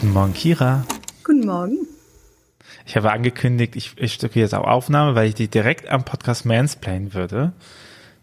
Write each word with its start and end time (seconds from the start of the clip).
Guten 0.00 0.14
Morgen, 0.14 0.32
Kira. 0.32 0.86
Guten 1.24 1.44
Morgen. 1.44 1.76
Ich 2.86 2.96
habe 2.96 3.12
angekündigt, 3.12 3.76
ich, 3.76 3.92
ich 3.98 4.14
stücke 4.14 4.40
jetzt 4.40 4.54
auf 4.54 4.66
Aufnahme, 4.66 5.14
weil 5.14 5.28
ich 5.28 5.34
dich 5.34 5.50
direkt 5.50 5.90
am 5.90 6.06
Podcast 6.06 6.46
mansplainen 6.46 7.12
würde. 7.12 7.52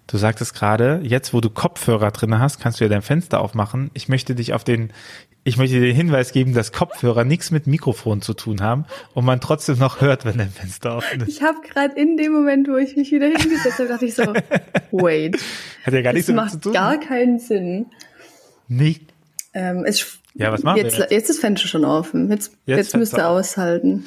Du 0.08 0.18
sagtest 0.18 0.56
gerade, 0.56 1.02
jetzt 1.04 1.36
wo 1.36 1.40
du 1.40 1.52
Kopfhörer 1.52 2.10
drin 2.10 2.40
hast, 2.40 2.60
kannst 2.60 2.80
du 2.80 2.86
ja 2.86 2.90
dein 2.90 3.04
Fenster 3.04 3.40
aufmachen. 3.42 3.92
Ich 3.94 4.10
möchte 4.10 4.34
dich 4.34 4.54
auf 4.54 4.64
den, 4.64 4.92
ich 5.44 5.58
möchte 5.58 5.76
dir 5.76 5.86
den 5.86 5.96
Hinweis 5.96 6.32
geben, 6.32 6.56
dass 6.56 6.72
Kopfhörer 6.72 7.24
nichts 7.26 7.52
mit 7.52 7.68
Mikrofon 7.68 8.24
zu 8.24 8.34
tun 8.34 8.62
haben 8.62 8.86
und 9.14 9.24
man 9.24 9.40
trotzdem 9.40 9.78
noch 9.78 10.02
hört, 10.02 10.26
wenn 10.26 10.40
dein 10.40 10.50
Fenster 10.50 10.98
offen 10.98 11.22
ist. 11.22 11.28
Ich 11.28 11.44
habe 11.44 11.60
gerade 11.62 11.94
in 11.94 12.18
dem 12.18 12.34
Moment, 12.34 12.68
wo 12.68 12.78
ich 12.78 12.96
mich 12.96 13.12
wieder 13.12 13.28
hingesetzt 13.28 13.78
habe, 13.78 13.90
dachte 13.90 14.06
ich 14.06 14.16
so, 14.16 14.24
wait. 14.92 15.38
Hat 15.86 15.94
ja 15.94 16.02
gar 16.02 16.14
nichts 16.14 16.26
das 16.26 16.36
damit 16.36 16.52
zu 16.52 16.56
macht 16.56 16.64
tun. 16.64 16.74
gar 16.74 17.00
keinen 17.00 17.38
Sinn. 17.38 17.86
Nicht. 18.68 19.14
Ähm, 19.54 19.86
es, 19.86 20.20
Ja, 20.38 20.52
was 20.52 20.64
machen 20.64 20.78
wir 20.78 20.84
jetzt, 20.84 20.98
jetzt? 20.98 21.12
jetzt 21.12 21.30
ist 21.30 21.40
Fenster 21.40 21.68
schon 21.68 21.86
offen. 21.86 22.30
Jetzt, 22.30 22.54
Jetzt 22.66 22.78
jetzt, 22.78 22.98
müsst 22.98 23.14
ihr 23.14 23.28
aushalten. 23.28 24.06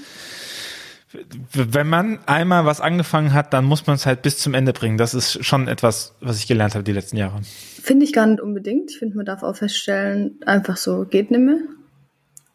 Wenn 1.52 1.88
man 1.88 2.20
einmal 2.26 2.64
was 2.64 2.80
angefangen 2.80 3.32
hat, 3.32 3.52
dann 3.52 3.64
muss 3.64 3.86
man 3.86 3.96
es 3.96 4.06
halt 4.06 4.22
bis 4.22 4.38
zum 4.38 4.54
Ende 4.54 4.72
bringen. 4.72 4.96
Das 4.96 5.12
ist 5.12 5.44
schon 5.44 5.66
etwas, 5.66 6.14
was 6.20 6.38
ich 6.38 6.46
gelernt 6.46 6.74
habe 6.74 6.84
die 6.84 6.92
letzten 6.92 7.16
Jahre. 7.16 7.40
Finde 7.82 8.04
ich 8.04 8.12
gar 8.12 8.26
nicht 8.26 8.40
unbedingt. 8.40 8.92
Ich 8.92 8.98
finde, 8.98 9.16
man 9.16 9.26
darf 9.26 9.42
auch 9.42 9.56
feststellen, 9.56 10.38
einfach 10.46 10.76
so 10.76 11.04
geht 11.04 11.32
nicht 11.32 11.40
mehr. 11.40 11.58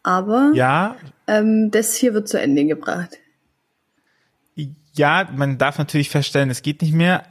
Aber 0.02 0.52
Ja, 0.54 0.96
ähm, 1.26 1.70
das 1.70 1.96
hier 1.96 2.14
wird 2.14 2.28
zu 2.28 2.40
Ende 2.40 2.64
gebracht. 2.64 3.18
ja, 4.94 5.28
man 5.36 5.58
darf 5.58 5.76
natürlich 5.76 6.08
feststellen, 6.08 6.48
es 6.48 6.62
geht 6.62 6.80
nicht 6.80 6.94
mehr, 6.94 7.24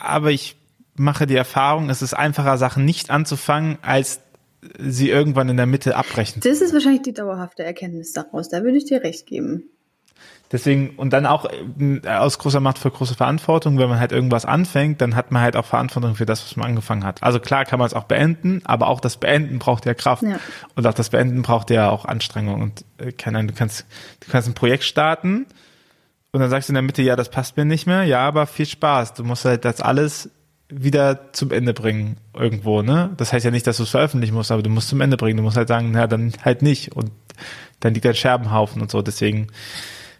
aber 0.00 0.30
ich 0.30 0.54
mache 0.94 1.26
die 1.26 1.34
Erfahrung, 1.34 1.90
es 1.90 2.02
ist 2.02 2.14
einfacher, 2.14 2.58
Sachen 2.58 2.84
nicht 2.84 3.10
anzufangen, 3.10 3.78
als 3.82 4.20
sie 4.78 5.10
irgendwann 5.10 5.48
in 5.48 5.56
der 5.56 5.66
Mitte 5.66 5.96
abbrechen. 5.96 6.40
Das 6.44 6.60
ist 6.60 6.72
wahrscheinlich 6.72 7.02
die 7.02 7.12
dauerhafte 7.12 7.64
Erkenntnis 7.64 8.12
daraus. 8.12 8.48
Da 8.48 8.62
würde 8.62 8.76
ich 8.76 8.84
dir 8.84 9.02
recht 9.02 9.26
geben. 9.26 9.64
Deswegen, 10.52 10.90
und 10.96 11.14
dann 11.14 11.24
auch 11.24 11.46
äh, 11.46 12.06
aus 12.06 12.38
großer 12.38 12.60
Macht 12.60 12.78
für 12.78 12.90
große 12.90 13.14
Verantwortung, 13.14 13.78
wenn 13.78 13.88
man 13.88 13.98
halt 13.98 14.12
irgendwas 14.12 14.44
anfängt, 14.44 15.00
dann 15.00 15.16
hat 15.16 15.32
man 15.32 15.40
halt 15.40 15.56
auch 15.56 15.64
Verantwortung 15.64 16.14
für 16.14 16.26
das, 16.26 16.44
was 16.44 16.56
man 16.56 16.68
angefangen 16.68 17.04
hat. 17.04 17.22
Also 17.22 17.40
klar 17.40 17.64
kann 17.64 17.78
man 17.78 17.86
es 17.86 17.94
auch 17.94 18.04
beenden, 18.04 18.60
aber 18.64 18.88
auch 18.88 19.00
das 19.00 19.16
Beenden 19.16 19.58
braucht 19.58 19.86
ja 19.86 19.94
Kraft. 19.94 20.22
Ja. 20.22 20.38
Und 20.74 20.86
auch 20.86 20.92
das 20.92 21.08
Beenden 21.08 21.40
braucht 21.40 21.70
ja 21.70 21.88
auch 21.88 22.04
Anstrengung. 22.04 22.60
Und 22.60 22.84
äh, 22.98 23.12
keine 23.12 23.38
Ahnung, 23.38 23.48
du 23.48 23.54
kannst, 23.54 23.86
du 24.20 24.30
kannst 24.30 24.46
ein 24.46 24.54
Projekt 24.54 24.84
starten 24.84 25.46
und 26.32 26.40
dann 26.40 26.50
sagst 26.50 26.68
du 26.68 26.72
in 26.72 26.74
der 26.74 26.82
Mitte, 26.82 27.02
ja, 27.02 27.16
das 27.16 27.30
passt 27.30 27.56
mir 27.56 27.64
nicht 27.64 27.86
mehr, 27.86 28.04
ja, 28.04 28.20
aber 28.20 28.46
viel 28.46 28.66
Spaß. 28.66 29.14
Du 29.14 29.24
musst 29.24 29.46
halt 29.46 29.64
das 29.64 29.80
alles 29.80 30.30
wieder 30.74 31.32
zum 31.32 31.50
Ende 31.50 31.74
bringen 31.74 32.16
irgendwo, 32.34 32.82
ne? 32.82 33.10
Das 33.16 33.32
heißt 33.32 33.44
ja 33.44 33.50
nicht, 33.50 33.66
dass 33.66 33.76
du 33.76 33.82
es 33.82 33.90
veröffentlichen 33.90 34.34
musst, 34.34 34.50
aber 34.50 34.62
du 34.62 34.70
musst 34.70 34.88
zum 34.88 35.00
Ende 35.00 35.16
bringen. 35.16 35.36
Du 35.36 35.42
musst 35.42 35.56
halt 35.56 35.68
sagen, 35.68 35.90
na, 35.92 36.06
dann 36.06 36.32
halt 36.44 36.62
nicht. 36.62 36.92
Und 36.96 37.10
dann 37.80 37.94
liegt 37.94 38.06
ein 38.06 38.14
Scherbenhaufen 38.14 38.80
und 38.80 38.90
so. 38.90 39.02
Deswegen 39.02 39.48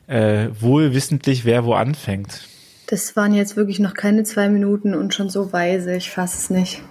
äh, 0.06 0.48
wohl 0.60 0.94
wissentlich, 0.94 1.44
wer 1.44 1.64
wo 1.64 1.74
anfängt. 1.74 2.48
Das 2.86 3.16
waren 3.16 3.32
jetzt 3.32 3.56
wirklich 3.56 3.78
noch 3.78 3.94
keine 3.94 4.24
zwei 4.24 4.48
Minuten 4.48 4.94
und 4.94 5.14
schon 5.14 5.30
so 5.30 5.52
weise. 5.52 5.96
Ich 5.96 6.10
fasse 6.10 6.36
es 6.36 6.50
nicht. 6.50 6.82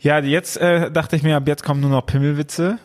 Ja, 0.00 0.18
jetzt 0.18 0.56
äh, 0.56 0.90
dachte 0.90 1.16
ich 1.16 1.22
mir, 1.22 1.36
ab 1.36 1.46
jetzt 1.46 1.62
kommen 1.64 1.80
nur 1.80 1.90
noch 1.90 2.04
Pimmelwitze. 2.04 2.78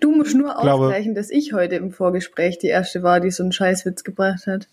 Du 0.00 0.14
musst 0.14 0.34
nur 0.34 0.54
glaube- 0.54 0.86
ausgleichen, 0.86 1.14
dass 1.14 1.30
ich 1.30 1.52
heute 1.52 1.74
im 1.74 1.90
Vorgespräch 1.90 2.58
die 2.58 2.68
erste 2.68 3.02
war, 3.02 3.20
die 3.20 3.30
so 3.30 3.42
einen 3.42 3.52
Scheißwitz 3.52 4.04
gebracht 4.04 4.46
hat. 4.46 4.68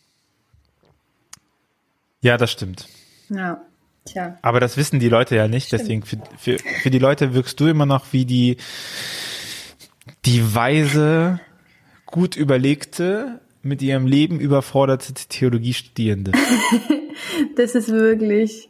Ja, 2.22 2.38
das 2.38 2.52
stimmt. 2.52 2.88
Ja, 3.34 3.62
tja. 4.06 4.38
Aber 4.42 4.60
das 4.60 4.78
wissen 4.78 5.00
die 5.00 5.10
Leute 5.10 5.36
ja 5.36 5.48
nicht. 5.48 5.72
Deswegen 5.72 6.04
für, 6.04 6.18
für, 6.38 6.58
für 6.60 6.92
die 6.92 7.00
Leute 7.00 7.34
wirkst 7.34 7.60
du 7.60 7.68
immer 7.68 7.86
noch 7.86 8.08
wie 8.12 8.26
die, 8.26 8.58
die 10.26 10.56
weise, 10.56 11.40
gut 12.06 12.36
überlegte, 12.36 13.40
mit 13.62 13.82
ihrem 13.82 14.06
Leben 14.08 14.40
überforderte 14.40 15.14
Theologiestudierende. 15.14 16.32
Das 17.56 17.74
ist 17.74 17.90
wirklich 17.90 18.70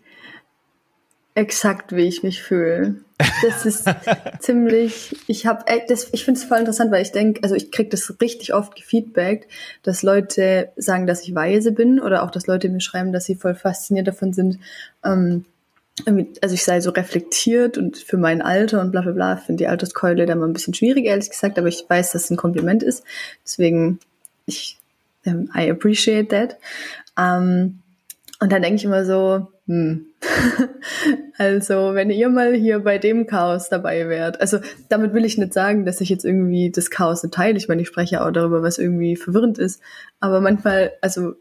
exakt, 1.36 1.96
wie 1.96 2.08
ich 2.08 2.24
mich 2.24 2.42
fühle. 2.44 2.96
Das 3.42 3.66
ist 3.66 3.86
ziemlich, 4.40 5.16
ich 5.28 5.46
habe, 5.46 5.66
das, 5.88 6.10
ich 6.12 6.26
finde 6.26 6.40
es 6.40 6.46
voll 6.46 6.60
interessant, 6.60 6.92
weil 6.92 7.02
ich 7.02 7.12
denke, 7.12 7.42
also 7.44 7.56
ich 7.56 7.72
krieg 7.72 7.90
das 7.90 8.14
richtig 8.22 8.54
oft 8.54 8.76
gefeedbackt, 8.76 9.48
dass 9.82 10.04
Leute 10.04 10.72
sagen, 10.76 11.08
dass 11.08 11.24
ich 11.24 11.34
weise 11.34 11.72
bin 11.72 12.00
oder 12.00 12.24
auch, 12.24 12.32
dass 12.32 12.48
Leute 12.48 12.70
mir 12.70 12.82
schreiben, 12.82 13.14
dass 13.14 13.26
sie 13.26 13.36
voll 13.36 13.56
fasziniert 13.56 14.08
davon 14.08 14.34
sind, 14.34 14.60
ähm, 15.04 15.46
also 16.42 16.56
ich 16.56 16.64
sei 16.64 16.82
so 16.82 16.90
reflektiert 16.90 17.78
und 17.78 17.98
für 17.98 18.18
mein 18.18 18.42
Alter 18.42 18.82
und 18.82 18.92
bla 18.92 19.02
bla 19.02 19.12
bla, 19.12 19.38
finde 19.38 19.64
die 19.64 19.68
Alterskeule 19.68 20.26
da 20.26 20.36
mal 20.36 20.48
ein 20.48 20.54
bisschen 20.54 20.74
schwierig, 20.74 21.06
ehrlich 21.06 21.30
gesagt, 21.30 21.60
aber 21.60 21.68
ich 21.68 21.86
weiß, 21.88 22.12
dass 22.12 22.26
es 22.26 22.30
ein 22.32 22.38
Kompliment 22.38 22.82
ist. 22.82 23.04
Deswegen, 23.44 24.00
ich, 24.48 24.80
ähm, 25.24 25.52
I 25.56 25.70
appreciate 25.70 26.30
that. 26.30 26.58
Ähm, 27.18 27.80
und 28.40 28.52
dann 28.52 28.64
denke 28.64 28.78
ich 28.78 28.86
immer 28.86 29.06
so, 29.06 29.48
hm. 29.68 30.08
also 31.38 31.94
wenn 31.94 32.10
ihr 32.10 32.30
mal 32.30 32.54
hier 32.54 32.80
bei 32.80 32.98
dem 32.98 33.28
Chaos 33.28 33.70
dabei 33.70 34.08
wärt, 34.10 34.42
also 34.42 34.60
damit 34.90 35.14
will 35.14 35.26
ich 35.26 35.38
nicht 35.38 35.54
sagen, 35.54 35.86
dass 35.86 36.02
ich 36.02 36.10
jetzt 36.10 36.26
irgendwie 36.26 36.72
das 36.72 36.90
Chaos 36.90 37.24
nicht 37.24 37.34
teile. 37.34 37.58
Ich 37.58 37.68
meine, 37.68 37.82
ich 37.82 37.88
spreche 37.88 38.24
auch 38.24 38.32
darüber, 38.32 38.62
was 38.62 38.78
irgendwie 38.78 39.16
verwirrend 39.16 39.58
ist. 39.58 39.82
Aber 40.20 40.42
manchmal, 40.42 40.94
also 41.02 41.34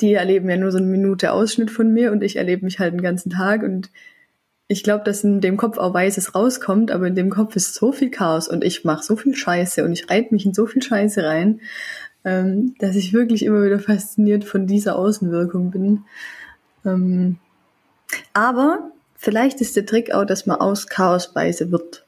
die 0.00 0.14
erleben 0.14 0.50
ja 0.50 0.56
nur 0.56 0.72
so 0.72 0.78
eine 0.78 0.86
Minute 0.86 1.32
Ausschnitt 1.32 1.70
von 1.70 1.92
mir 1.92 2.12
und 2.12 2.22
ich 2.22 2.36
erlebe 2.36 2.64
mich 2.64 2.78
halt 2.78 2.92
den 2.92 3.02
ganzen 3.02 3.30
Tag 3.30 3.62
und 3.62 3.90
ich 4.68 4.82
glaube, 4.82 5.04
dass 5.04 5.22
in 5.22 5.40
dem 5.40 5.56
Kopf 5.56 5.76
auch 5.76 5.92
Weißes 5.92 6.34
rauskommt, 6.34 6.90
aber 6.90 7.06
in 7.06 7.14
dem 7.14 7.30
Kopf 7.30 7.56
ist 7.56 7.74
so 7.74 7.92
viel 7.92 8.10
Chaos 8.10 8.48
und 8.48 8.64
ich 8.64 8.84
mache 8.84 9.02
so 9.02 9.16
viel 9.16 9.34
Scheiße 9.34 9.84
und 9.84 9.92
ich 9.92 10.08
reite 10.08 10.32
mich 10.32 10.46
in 10.46 10.54
so 10.54 10.66
viel 10.66 10.82
Scheiße 10.82 11.24
rein, 11.24 11.60
ähm, 12.24 12.74
dass 12.78 12.96
ich 12.96 13.12
wirklich 13.12 13.44
immer 13.44 13.64
wieder 13.64 13.78
fasziniert 13.78 14.44
von 14.44 14.66
dieser 14.66 14.96
Außenwirkung 14.96 15.70
bin. 15.70 16.04
Ähm, 16.86 17.36
aber 18.32 18.90
vielleicht 19.16 19.60
ist 19.60 19.76
der 19.76 19.86
Trick 19.86 20.12
auch, 20.12 20.24
dass 20.24 20.46
man 20.46 20.58
aus 20.60 20.86
Chaos 20.86 21.34
weise 21.34 21.70
wird. 21.70 22.04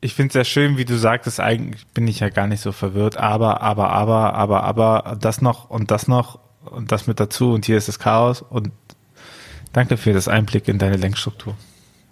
Ich 0.00 0.14
finde 0.14 0.28
es 0.28 0.32
sehr 0.32 0.44
schön, 0.44 0.76
wie 0.78 0.84
du 0.84 0.96
sagtest, 0.96 1.38
eigentlich 1.38 1.86
bin 1.88 2.08
ich 2.08 2.20
ja 2.20 2.28
gar 2.28 2.48
nicht 2.48 2.60
so 2.60 2.72
verwirrt, 2.72 3.16
aber, 3.16 3.60
aber, 3.60 3.90
aber, 3.90 4.34
aber, 4.34 4.64
aber, 4.64 5.16
das 5.20 5.40
noch 5.40 5.70
und 5.70 5.90
das 5.92 6.08
noch 6.08 6.40
und 6.64 6.90
das 6.90 7.06
mit 7.06 7.20
dazu 7.20 7.52
und 7.52 7.64
hier 7.66 7.76
ist 7.76 7.86
das 7.88 7.98
Chaos 8.00 8.42
und 8.42 8.72
danke 9.72 9.96
für 9.96 10.12
das 10.12 10.26
Einblick 10.26 10.66
in 10.68 10.78
deine 10.78 10.96
Lenkstruktur. 10.96 11.56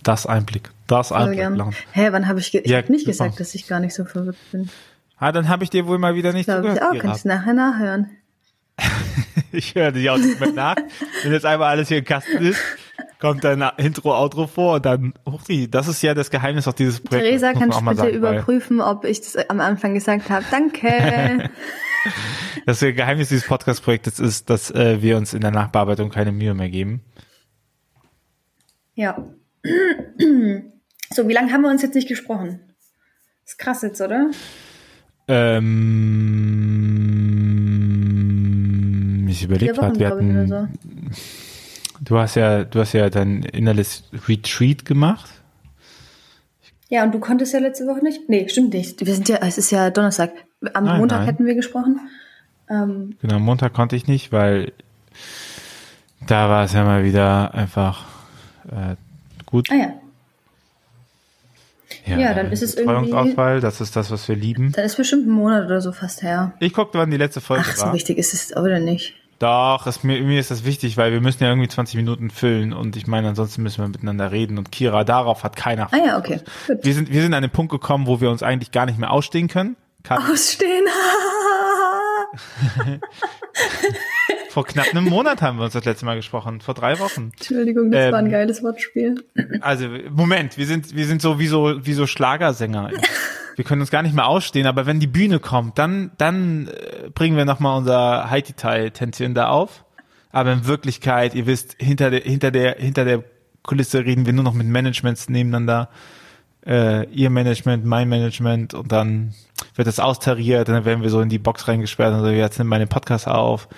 Das 0.04 0.24
Einblick, 0.24 0.70
das 0.86 1.10
Einblick. 1.12 1.74
Hä, 1.92 2.08
wann 2.12 2.26
habe 2.28 2.38
ich, 2.38 2.54
ich 2.54 2.66
Ja, 2.66 2.78
hab 2.78 2.88
nicht 2.88 3.00
super. 3.00 3.10
gesagt, 3.10 3.40
dass 3.40 3.54
ich 3.54 3.66
gar 3.66 3.80
nicht 3.80 3.94
so 3.94 4.04
verwirrt 4.04 4.36
bin. 4.52 4.70
Ah, 5.18 5.32
dann 5.32 5.48
habe 5.48 5.64
ich 5.64 5.70
dir 5.70 5.86
wohl 5.86 5.98
mal 5.98 6.14
wieder 6.14 6.32
nicht 6.32 6.48
ich 6.48 6.54
zugehört. 6.54 6.82
auch, 6.82 6.92
Kira. 6.92 7.02
kannst 7.02 7.24
du 7.24 7.28
nachher 7.28 7.52
nachhören. 7.52 8.08
Ich 9.52 9.74
höre 9.74 9.90
dich 9.90 10.08
auch 10.08 10.16
nicht 10.16 10.38
mehr 10.38 10.52
nach. 10.52 10.76
Wenn 11.24 11.32
jetzt 11.32 11.44
einmal 11.44 11.70
alles 11.70 11.88
hier 11.88 11.98
im 11.98 12.04
Kasten 12.04 12.36
ist, 12.38 12.60
kommt 13.18 13.42
dein 13.42 13.60
Intro, 13.78 14.16
Outro 14.16 14.46
vor 14.46 14.76
und 14.76 14.86
dann, 14.86 15.12
Huchi, 15.26 15.68
das 15.68 15.88
ist 15.88 16.02
ja 16.02 16.14
das 16.14 16.30
Geheimnis 16.30 16.68
auch 16.68 16.72
dieses 16.72 17.00
Projekts. 17.00 17.28
Theresa, 17.28 17.52
kannst 17.52 17.80
du 17.80 17.84
bitte 17.84 17.96
sagen, 17.96 18.08
weil 18.10 18.16
überprüfen, 18.16 18.80
ob 18.80 19.04
ich 19.04 19.20
das 19.20 19.34
am 19.48 19.58
Anfang 19.60 19.94
gesagt 19.94 20.30
habe? 20.30 20.44
Danke. 20.50 21.50
Das 22.64 22.80
Geheimnis 22.80 23.28
dieses 23.28 23.46
Podcast-Projektes 23.46 24.18
ist, 24.18 24.48
dass 24.48 24.70
äh, 24.70 25.02
wir 25.02 25.18
uns 25.18 25.34
in 25.34 25.42
der 25.42 25.50
Nachbearbeitung 25.50 26.08
keine 26.08 26.32
Mühe 26.32 26.54
mehr 26.54 26.70
geben. 26.70 27.02
ja. 28.94 29.22
So, 31.12 31.26
wie 31.26 31.32
lange 31.32 31.52
haben 31.52 31.62
wir 31.62 31.70
uns 31.70 31.82
jetzt 31.82 31.96
nicht 31.96 32.06
gesprochen? 32.06 32.60
Ist 33.44 33.58
krass 33.58 33.82
jetzt, 33.82 34.00
oder? 34.00 34.30
Ähm, 35.26 36.99
ich 39.44 39.50
Wochen, 39.50 39.74
gerade, 39.74 39.98
wir 39.98 40.06
hatten, 40.08 40.46
so. 40.48 40.68
du 42.00 42.18
hast 42.18 42.34
ja, 42.36 42.64
du 42.64 42.80
hast 42.80 42.92
ja 42.92 43.08
dein 43.10 43.42
innerliches 43.42 44.04
Retreat 44.28 44.84
gemacht. 44.84 45.30
Ja, 46.88 47.04
und 47.04 47.12
du 47.14 47.20
konntest 47.20 47.52
ja 47.52 47.60
letzte 47.60 47.86
Woche 47.86 48.02
nicht? 48.02 48.28
Nee, 48.28 48.48
stimmt 48.48 48.74
nicht. 48.74 49.04
Wir 49.06 49.14
sind 49.14 49.28
ja, 49.28 49.36
es 49.42 49.58
ist 49.58 49.70
ja 49.70 49.90
Donnerstag. 49.90 50.32
Am 50.74 50.84
Nein, 50.84 50.98
Montag 50.98 51.18
nein. 51.20 51.26
hätten 51.28 51.46
wir 51.46 51.54
gesprochen. 51.54 52.00
Ähm, 52.68 53.16
Genau, 53.22 53.36
am 53.36 53.42
Montag 53.42 53.72
konnte 53.72 53.94
ich 53.96 54.06
nicht, 54.08 54.32
weil 54.32 54.72
da 56.26 56.48
war 56.48 56.64
es 56.64 56.72
ja 56.72 56.84
mal 56.84 57.04
wieder 57.04 57.54
einfach 57.54 58.06
äh, 58.70 58.96
gut. 59.46 59.70
ah 59.70 59.74
ja, 59.74 59.92
Ja, 62.16 62.34
dann 62.34 62.50
ist 62.52 62.62
es 62.62 62.74
irgendwie- 62.74 63.60
das 63.60 63.80
ist 63.80 63.94
das, 63.96 64.10
was 64.10 64.28
wir 64.28 64.36
lieben. 64.36 64.72
dann 64.72 64.84
ist 64.84 64.96
bestimmt 64.96 65.26
ein 65.26 65.30
Monat 65.30 65.66
oder 65.66 65.80
so 65.80 65.92
fast 65.92 66.22
her. 66.22 66.52
Ich 66.60 66.72
guckte, 66.72 66.98
wann 66.98 67.10
die 67.10 67.16
letzte 67.16 67.40
Folge 67.40 67.64
Ach, 67.68 67.76
so 67.76 67.86
war. 67.86 67.92
wichtig 67.94 68.18
ist 68.18 68.34
es 68.34 68.56
oder 68.56 68.80
nicht? 68.80 69.14
Doch, 69.40 69.86
es, 69.86 70.04
mir, 70.04 70.20
mir 70.20 70.38
ist 70.38 70.50
das 70.50 70.66
wichtig, 70.66 70.98
weil 70.98 71.12
wir 71.12 71.22
müssen 71.22 71.42
ja 71.42 71.48
irgendwie 71.48 71.68
20 71.68 71.96
Minuten 71.96 72.28
füllen 72.28 72.74
und 72.74 72.94
ich 72.94 73.06
meine, 73.06 73.28
ansonsten 73.28 73.62
müssen 73.62 73.82
wir 73.82 73.88
miteinander 73.88 74.30
reden 74.30 74.58
und 74.58 74.70
Kira, 74.70 75.02
darauf 75.02 75.44
hat 75.44 75.56
keiner. 75.56 75.88
Ah 75.92 75.96
ja, 75.96 76.18
okay. 76.18 76.40
Gut. 76.66 76.84
Wir 76.84 76.92
sind, 76.92 77.10
wir 77.10 77.22
sind 77.22 77.32
an 77.32 77.40
den 77.40 77.50
Punkt 77.50 77.72
gekommen, 77.72 78.06
wo 78.06 78.20
wir 78.20 78.30
uns 78.30 78.42
eigentlich 78.42 78.70
gar 78.70 78.84
nicht 78.84 78.98
mehr 78.98 79.10
ausstehen 79.10 79.48
können. 79.48 79.76
Kann, 80.02 80.30
Ausstehen. 80.30 80.84
Vor 84.50 84.66
knapp 84.66 84.90
einem 84.90 85.04
Monat 85.04 85.40
haben 85.40 85.56
wir 85.56 85.64
uns 85.64 85.72
das 85.72 85.86
letzte 85.86 86.04
Mal 86.04 86.16
gesprochen. 86.16 86.60
Vor 86.60 86.74
drei 86.74 86.98
Wochen. 86.98 87.32
Entschuldigung, 87.34 87.90
das 87.90 88.06
ähm, 88.06 88.12
war 88.12 88.18
ein 88.18 88.26
ähm, 88.26 88.32
geiles 88.32 88.62
Wortspiel. 88.62 89.24
Also, 89.62 89.88
Moment, 90.10 90.58
wir 90.58 90.66
sind, 90.66 90.94
wir 90.94 91.06
sind 91.06 91.22
so 91.22 91.38
wie 91.38 91.46
so, 91.46 91.86
wie 91.86 91.94
so 91.94 92.06
Schlagersänger. 92.06 92.90
wir 93.60 93.64
können 93.64 93.82
uns 93.82 93.90
gar 93.90 94.00
nicht 94.00 94.14
mehr 94.14 94.26
ausstehen, 94.26 94.66
aber 94.66 94.86
wenn 94.86 95.00
die 95.00 95.06
Bühne 95.06 95.38
kommt, 95.38 95.78
dann, 95.78 96.12
dann 96.16 96.68
äh, 96.68 97.10
bringen 97.10 97.36
wir 97.36 97.44
nochmal 97.44 97.76
unser 97.76 98.30
Haiti-Teil-Tänzchen 98.30 99.34
da 99.34 99.50
auf. 99.50 99.84
Aber 100.32 100.50
in 100.50 100.66
Wirklichkeit, 100.66 101.34
ihr 101.34 101.44
wisst, 101.44 101.76
hinter 101.78 102.08
der, 102.08 102.22
hinter 102.22 102.50
der, 102.52 102.76
hinter 102.76 103.04
der 103.04 103.22
Kulisse 103.62 103.98
reden 103.98 104.24
wir 104.24 104.32
nur 104.32 104.44
noch 104.44 104.54
mit 104.54 104.66
Managements 104.66 105.28
nebeneinander. 105.28 105.90
Äh, 106.64 107.04
ihr 107.10 107.28
Management, 107.28 107.84
mein 107.84 108.08
Management 108.08 108.72
und 108.72 108.92
dann 108.92 109.34
wird 109.74 109.86
das 109.86 110.00
austariert, 110.00 110.70
dann 110.70 110.86
werden 110.86 111.02
wir 111.02 111.10
so 111.10 111.20
in 111.20 111.28
die 111.28 111.38
Box 111.38 111.68
reingesperrt 111.68 112.14
und 112.14 112.20
so, 112.20 112.30
jetzt 112.30 112.58
nimm 112.58 112.66
meine 112.66 112.86
Podcast 112.86 113.28
auf. 113.28 113.68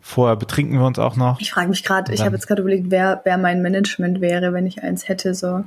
Vorher 0.00 0.36
betrinken 0.36 0.78
wir 0.78 0.86
uns 0.86 1.00
auch 1.00 1.16
noch. 1.16 1.40
Ich 1.40 1.50
frage 1.50 1.70
mich 1.70 1.82
gerade, 1.82 2.14
ich 2.14 2.20
habe 2.20 2.36
jetzt 2.36 2.46
gerade 2.46 2.62
überlegt, 2.62 2.92
wer, 2.92 3.20
wer 3.24 3.36
mein 3.36 3.62
Management 3.62 4.20
wäre, 4.20 4.52
wenn 4.52 4.64
ich 4.64 4.84
eins 4.84 5.08
hätte, 5.08 5.34
so. 5.34 5.64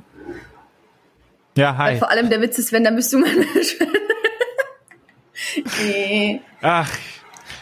Ja, 1.58 1.76
hi. 1.76 1.90
Weil 1.90 1.98
vor 1.98 2.10
allem 2.10 2.30
der 2.30 2.40
Witz 2.40 2.56
ist, 2.58 2.72
wenn, 2.72 2.84
dann 2.84 2.94
bist 2.94 3.12
du 3.12 3.18
mein 3.18 3.36
Management. 3.36 3.90
nee. 5.82 6.40
Ach, 6.62 6.96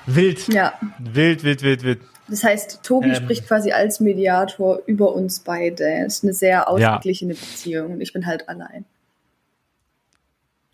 wild. 0.04 0.46
Ja. 0.48 0.74
Wild, 0.98 1.42
wild, 1.42 1.62
wild, 1.62 1.82
wild. 1.82 2.00
Das 2.28 2.44
heißt, 2.44 2.82
Tobi 2.82 3.08
ähm, 3.08 3.14
spricht 3.14 3.46
quasi 3.46 3.72
als 3.72 4.00
Mediator 4.00 4.80
über 4.84 5.14
uns 5.14 5.40
beide. 5.40 5.84
Es 6.04 6.16
ist 6.16 6.24
eine 6.24 6.34
sehr 6.34 6.68
ausgeglichene 6.68 7.32
ja. 7.32 7.40
Beziehung 7.40 7.92
und 7.92 8.00
ich 8.02 8.12
bin 8.12 8.26
halt 8.26 8.48
allein. 8.50 8.84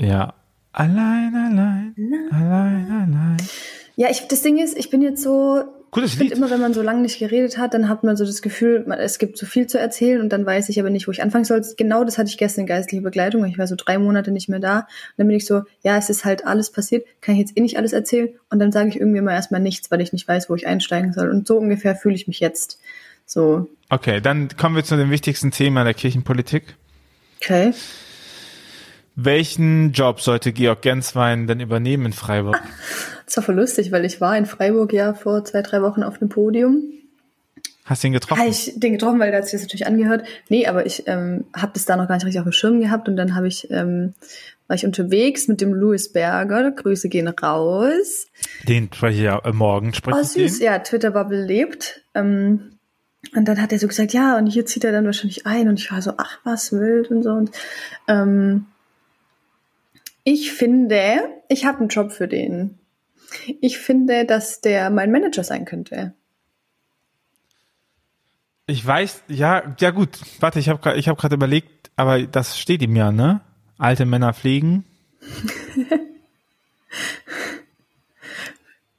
Ja. 0.01 0.35
Allein, 0.73 1.33
allein, 1.35 1.95
allein, 2.33 2.91
allein. 2.91 3.37
Ja, 3.95 4.09
ich, 4.11 4.27
das 4.27 4.43
Ding 4.43 4.59
ist, 4.59 4.77
ich 4.77 4.91
bin 4.91 5.03
jetzt 5.03 5.23
so, 5.23 5.63
Gutes 5.93 6.13
ich 6.13 6.19
finde 6.19 6.35
immer, 6.35 6.51
wenn 6.51 6.61
man 6.61 6.73
so 6.73 6.81
lange 6.81 7.03
nicht 7.03 7.19
geredet 7.19 7.59
hat, 7.59 7.75
dann 7.75 7.87
hat 7.87 8.03
man 8.03 8.17
so 8.17 8.25
das 8.25 8.41
Gefühl, 8.41 8.83
man, 8.87 8.99
es 8.99 9.19
gibt 9.19 9.37
so 9.37 9.45
viel 9.45 9.67
zu 9.67 9.79
erzählen 9.79 10.23
und 10.23 10.31
dann 10.31 10.47
weiß 10.47 10.71
ich 10.71 10.81
aber 10.81 10.89
nicht, 10.89 11.07
wo 11.07 11.13
ich 11.13 11.23
anfangen 11.23 11.45
soll. 11.45 11.63
Genau 11.77 12.03
das 12.03 12.17
hatte 12.17 12.31
ich 12.31 12.39
gestern 12.39 12.63
in 12.63 12.67
geistliche 12.67 13.03
Begleitung. 13.03 13.45
Ich 13.45 13.59
war 13.59 13.67
so 13.67 13.77
drei 13.77 13.99
Monate 13.99 14.31
nicht 14.31 14.49
mehr 14.49 14.59
da. 14.59 14.79
Und 14.79 14.87
dann 15.19 15.27
bin 15.27 15.37
ich 15.37 15.45
so, 15.45 15.65
ja, 15.83 15.99
es 15.99 16.09
ist 16.09 16.25
halt 16.25 16.47
alles 16.47 16.73
passiert, 16.73 17.07
kann 17.21 17.35
ich 17.35 17.41
jetzt 17.41 17.59
eh 17.59 17.61
nicht 17.61 17.77
alles 17.77 17.93
erzählen. 17.93 18.31
Und 18.49 18.59
dann 18.59 18.73
sage 18.73 18.89
ich 18.89 18.97
irgendwie 18.97 19.19
immer 19.19 19.33
erstmal 19.33 19.61
nichts, 19.61 19.91
weil 19.91 20.01
ich 20.01 20.15
nicht 20.15 20.27
weiß, 20.27 20.49
wo 20.49 20.55
ich 20.55 20.67
einsteigen 20.67 21.13
soll. 21.13 21.29
Und 21.29 21.47
so 21.47 21.59
ungefähr 21.59 21.95
fühle 21.95 22.15
ich 22.15 22.27
mich 22.27 22.41
jetzt. 22.41 22.81
So. 23.27 23.69
Okay, 23.91 24.23
dann 24.23 24.49
kommen 24.57 24.75
wir 24.75 24.85
zu 24.85 24.97
dem 24.97 25.11
wichtigsten 25.11 25.51
Thema 25.51 25.85
der 25.85 25.93
Kirchenpolitik. 25.93 26.75
Okay. 27.43 27.75
Welchen 29.15 29.93
Job 29.93 30.21
sollte 30.21 30.53
Georg 30.53 30.83
Genswein 30.83 31.47
denn 31.47 31.61
übernehmen 31.61 32.07
in 32.07 32.13
Freiburg? 32.13 32.61
Das 33.25 33.39
war 33.39 33.45
voll 33.45 33.55
lustig, 33.55 33.93
weil 33.93 34.05
ich 34.05 34.21
war 34.21 34.37
in 34.37 34.45
Freiburg 34.45 34.93
ja 34.93 35.15
vor 35.15 35.43
zwei, 35.43 35.63
drei 35.63 35.81
Wochen 35.81 36.03
auf 36.03 36.21
einem 36.21 36.29
Podium. 36.29 36.83
Hast 37.87 38.03
du 38.03 38.09
ihn 38.09 38.13
getroffen? 38.13 38.41
Habe 38.41 38.51
ich 38.51 38.75
den 38.77 38.93
getroffen, 38.93 39.21
weil 39.21 39.31
der 39.31 39.39
hat 39.39 39.47
sich 39.47 39.53
das 39.53 39.63
natürlich 39.63 39.87
angehört. 39.87 40.27
Nee, 40.51 40.67
aber 40.67 40.85
ich 40.85 41.05
ähm, 41.07 41.45
habe 41.57 41.73
das 41.73 41.87
da 41.87 41.97
noch 41.97 42.09
gar 42.09 42.17
nicht 42.17 42.27
richtig 42.27 42.41
auf 42.41 42.47
dem 42.47 42.53
Schirm 42.53 42.81
gehabt 42.81 43.09
und 43.09 43.17
dann 43.17 43.35
habe 43.35 43.49
ich 43.49 43.71
ähm, 43.71 44.13
war 44.73 44.77
ich 44.77 44.87
unterwegs 44.87 45.49
mit 45.49 45.61
dem 45.61 45.75
Louis 45.75 46.13
Berger. 46.13 46.71
Grüße 46.71 47.09
gehen 47.09 47.29
raus. 47.29 48.29
Den 48.69 48.91
spreche 48.93 49.19
ich 49.19 49.25
ja 49.25 49.39
äh, 49.39 49.53
morgen 49.53 49.93
spreche 49.93 50.19
Oh 50.19 50.23
süß, 50.23 50.61
ja, 50.61 50.79
Twitter 50.79 51.11
Bubble 51.11 51.45
lebt. 51.45 52.03
Ähm, 52.15 52.79
und 53.35 53.47
dann 53.47 53.61
hat 53.61 53.73
er 53.73 53.79
so 53.79 53.87
gesagt, 53.87 54.13
ja, 54.13 54.37
und 54.39 54.47
hier 54.47 54.67
zieht 54.67 54.85
er 54.85 54.93
dann 54.93 55.05
wahrscheinlich 55.05 55.47
ein 55.47 55.69
und 55.69 55.79
ich 55.79 55.93
war 55.93 56.03
so, 56.03 56.15
ach 56.17 56.39
was 56.45 56.73
wild 56.73 57.11
und 57.11 57.23
so 57.23 57.31
und 57.31 57.51
ähm, 58.09 58.67
ich 60.25 60.53
finde, 60.53 61.29
ich 61.49 61.65
habe 61.65 61.81
einen 61.81 61.89
Job 61.89 62.13
für 62.13 62.29
den. 62.29 62.79
Ich 63.61 63.79
finde, 63.79 64.25
dass 64.25 64.61
der 64.61 64.91
mein 64.91 65.11
Manager 65.11 65.43
sein 65.43 65.65
könnte. 65.65 66.15
Ich 68.67 68.87
weiß, 68.87 69.25
ja, 69.29 69.75
ja 69.81 69.91
gut. 69.91 70.19
Warte, 70.41 70.61
ich 70.61 70.69
habe 70.69 70.97
ich 70.97 71.09
hab 71.09 71.19
gerade 71.19 71.35
überlegt, 71.35 71.91
aber 71.97 72.23
das 72.23 72.59
steht 72.59 72.83
ihm 72.83 72.95
ja, 72.95 73.11
ne? 73.11 73.41
Alte 73.79 74.05
Männer 74.05 74.33
fliegen. 74.33 74.85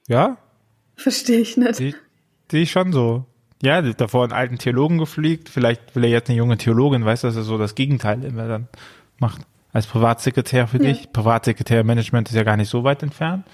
ja? 0.08 0.38
Verstehe 0.96 1.40
ich 1.40 1.56
nicht. 1.58 1.76
Sehe 1.78 1.96
ich 2.62 2.72
schon 2.72 2.92
so. 2.92 3.26
Ja, 3.62 3.82
davor 3.82 4.24
einen 4.24 4.34
alten 4.34 4.58
Theologen 4.58 4.98
gepflegt. 4.98 5.48
Vielleicht 5.48 5.96
will 5.96 6.04
er 6.04 6.10
jetzt 6.10 6.30
eine 6.30 6.38
junge 6.38 6.58
Theologin, 6.58 7.06
weißt 7.06 7.24
du, 7.24 7.28
dass 7.28 7.38
er 7.38 7.44
so 7.44 7.58
das 7.58 7.76
Gegenteil 7.76 8.24
immer 8.26 8.48
dann 8.48 8.68
macht 9.20 9.42
als 9.74 9.88
Privatsekretär 9.88 10.68
für 10.68 10.78
ja. 10.78 10.92
dich. 10.92 11.12
Privatsekretärmanagement 11.12 12.30
ist 12.30 12.36
ja 12.36 12.44
gar 12.44 12.56
nicht 12.56 12.70
so 12.70 12.84
weit 12.84 13.04
entfernt. 13.04 13.46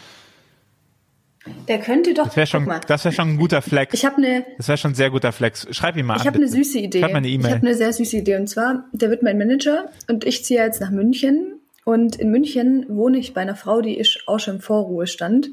Der 1.67 1.79
könnte 1.79 2.13
doch. 2.13 2.25
Das 2.25 2.35
wäre 2.35 2.47
schon, 2.47 2.71
das 2.87 3.05
wäre 3.05 3.15
schon 3.15 3.29
ein 3.29 3.37
guter 3.37 3.61
Flex. 3.61 3.93
Ich 3.93 4.05
habe 4.05 4.17
eine. 4.17 4.45
Das 4.57 4.67
wäre 4.67 4.77
schon 4.77 4.91
ein 4.91 4.95
sehr 4.95 5.09
guter 5.09 5.31
Flex. 5.31 5.67
Schreib 5.71 5.95
ihn 5.95 6.05
mal 6.05 6.15
ich 6.15 6.21
an. 6.21 6.23
Ich 6.23 6.27
habe 6.27 6.37
eine 6.37 6.47
süße 6.47 6.79
Idee. 6.79 6.99
Schreib 6.99 7.13
mal 7.13 7.17
eine 7.19 7.29
E-Mail. 7.29 7.47
Ich 7.47 7.55
habe 7.55 7.65
eine 7.65 7.75
sehr 7.75 7.93
süße 7.93 8.17
Idee 8.17 8.35
und 8.35 8.47
zwar, 8.47 8.85
der 8.91 9.09
wird 9.09 9.23
mein 9.23 9.37
Manager 9.37 9.89
und 10.07 10.25
ich 10.25 10.43
ziehe 10.43 10.63
jetzt 10.63 10.81
nach 10.81 10.91
München 10.91 11.59
und 11.85 12.17
in 12.17 12.29
München 12.29 12.85
wohne 12.89 13.17
ich 13.17 13.33
bei 13.33 13.41
einer 13.41 13.55
Frau, 13.55 13.81
die 13.81 13.97
ist 13.97 14.23
auch 14.27 14.39
schon 14.39 14.55
im 14.55 14.61
Vorruhestand 14.61 15.49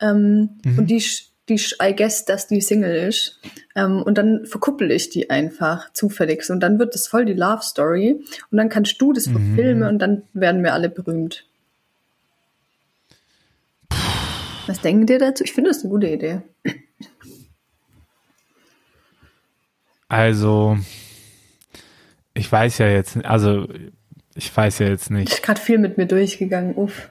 ähm, 0.00 0.58
mhm. 0.64 0.78
und 0.78 0.86
die 0.90 1.02
die 1.48 1.60
I 1.82 1.94
guess, 1.94 2.24
dass 2.24 2.46
die 2.46 2.60
Single 2.60 2.94
ist. 2.94 3.40
Ähm, 3.74 4.02
und 4.02 4.18
dann 4.18 4.46
verkuppel 4.46 4.90
ich 4.90 5.10
die 5.10 5.30
einfach 5.30 5.92
zufällig. 5.92 6.48
Und 6.50 6.60
dann 6.60 6.78
wird 6.78 6.94
das 6.94 7.08
voll 7.08 7.24
die 7.24 7.34
Love 7.34 7.62
Story. 7.62 8.22
Und 8.50 8.58
dann 8.58 8.68
kannst 8.68 9.00
du 9.00 9.12
das 9.12 9.26
mhm. 9.26 9.32
verfilmen 9.32 9.88
und 9.88 9.98
dann 9.98 10.22
werden 10.32 10.62
wir 10.62 10.74
alle 10.74 10.88
berühmt. 10.88 11.46
Was 14.66 14.80
denken 14.82 15.06
dir 15.06 15.18
dazu? 15.18 15.44
Ich 15.44 15.52
finde 15.52 15.70
das 15.70 15.80
eine 15.80 15.90
gute 15.90 16.08
Idee. 16.08 16.42
Also, 20.08 20.78
ich 22.34 22.50
weiß 22.50 22.78
ja 22.78 22.88
jetzt, 22.88 23.24
also 23.24 23.68
ich 24.34 24.54
weiß 24.56 24.78
ja 24.78 24.88
jetzt 24.88 25.10
nicht. 25.10 25.32
Ich 25.32 25.42
gerade 25.42 25.60
viel 25.60 25.78
mit 25.78 25.98
mir 25.98 26.06
durchgegangen, 26.06 26.74
uff. 26.76 27.10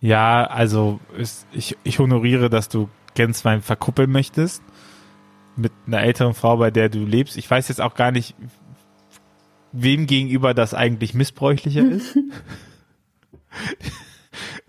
Ja, 0.00 0.44
also 0.44 1.00
ist, 1.16 1.46
ich, 1.52 1.76
ich 1.84 1.98
honoriere, 1.98 2.48
dass 2.48 2.68
du 2.68 2.88
Genswein 3.14 3.60
verkuppeln 3.62 4.10
möchtest 4.10 4.62
mit 5.56 5.72
einer 5.86 6.00
älteren 6.00 6.34
Frau, 6.34 6.56
bei 6.56 6.70
der 6.70 6.88
du 6.88 7.04
lebst. 7.04 7.36
Ich 7.36 7.50
weiß 7.50 7.68
jetzt 7.68 7.80
auch 7.80 7.94
gar 7.94 8.12
nicht, 8.12 8.34
wem 9.72 10.06
gegenüber 10.06 10.54
das 10.54 10.74
eigentlich 10.74 11.12
missbräuchlicher 11.14 11.84
ist. 11.84 12.16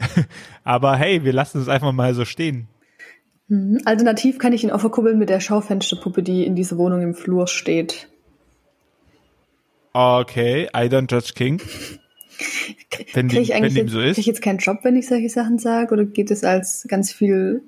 Aber 0.63 0.95
hey, 0.95 1.23
wir 1.23 1.33
lassen 1.33 1.61
es 1.61 1.69
einfach 1.69 1.91
mal 1.91 2.13
so 2.13 2.25
stehen. 2.25 2.67
Mhm. 3.47 3.81
Alternativ 3.85 4.39
kann 4.39 4.53
ich 4.53 4.63
ihn 4.63 4.71
auch 4.71 4.79
verkuppeln 4.79 5.17
mit 5.17 5.29
der 5.29 5.39
Schaufensterpuppe, 5.39 6.23
die 6.23 6.45
in 6.45 6.55
dieser 6.55 6.77
Wohnung 6.77 7.01
im 7.01 7.13
Flur 7.13 7.47
steht. 7.47 8.07
Okay, 9.93 10.69
I 10.75 10.87
don't 10.87 11.11
judge 11.11 11.33
King. 11.35 11.61
Wenn, 13.13 13.27
die, 13.27 13.39
ich 13.39 13.49
wenn 13.49 13.73
dem 13.73 13.87
so 13.87 13.99
ist. 13.99 14.15
Kriege 14.15 14.21
ich 14.21 14.27
jetzt 14.27 14.41
keinen 14.41 14.59
Job, 14.59 14.79
wenn 14.83 14.95
ich 14.95 15.07
solche 15.07 15.29
Sachen 15.29 15.59
sage? 15.59 15.93
Oder 15.93 16.05
geht 16.05 16.31
es 16.31 16.43
als 16.43 16.85
ganz 16.87 17.11
viel 17.11 17.63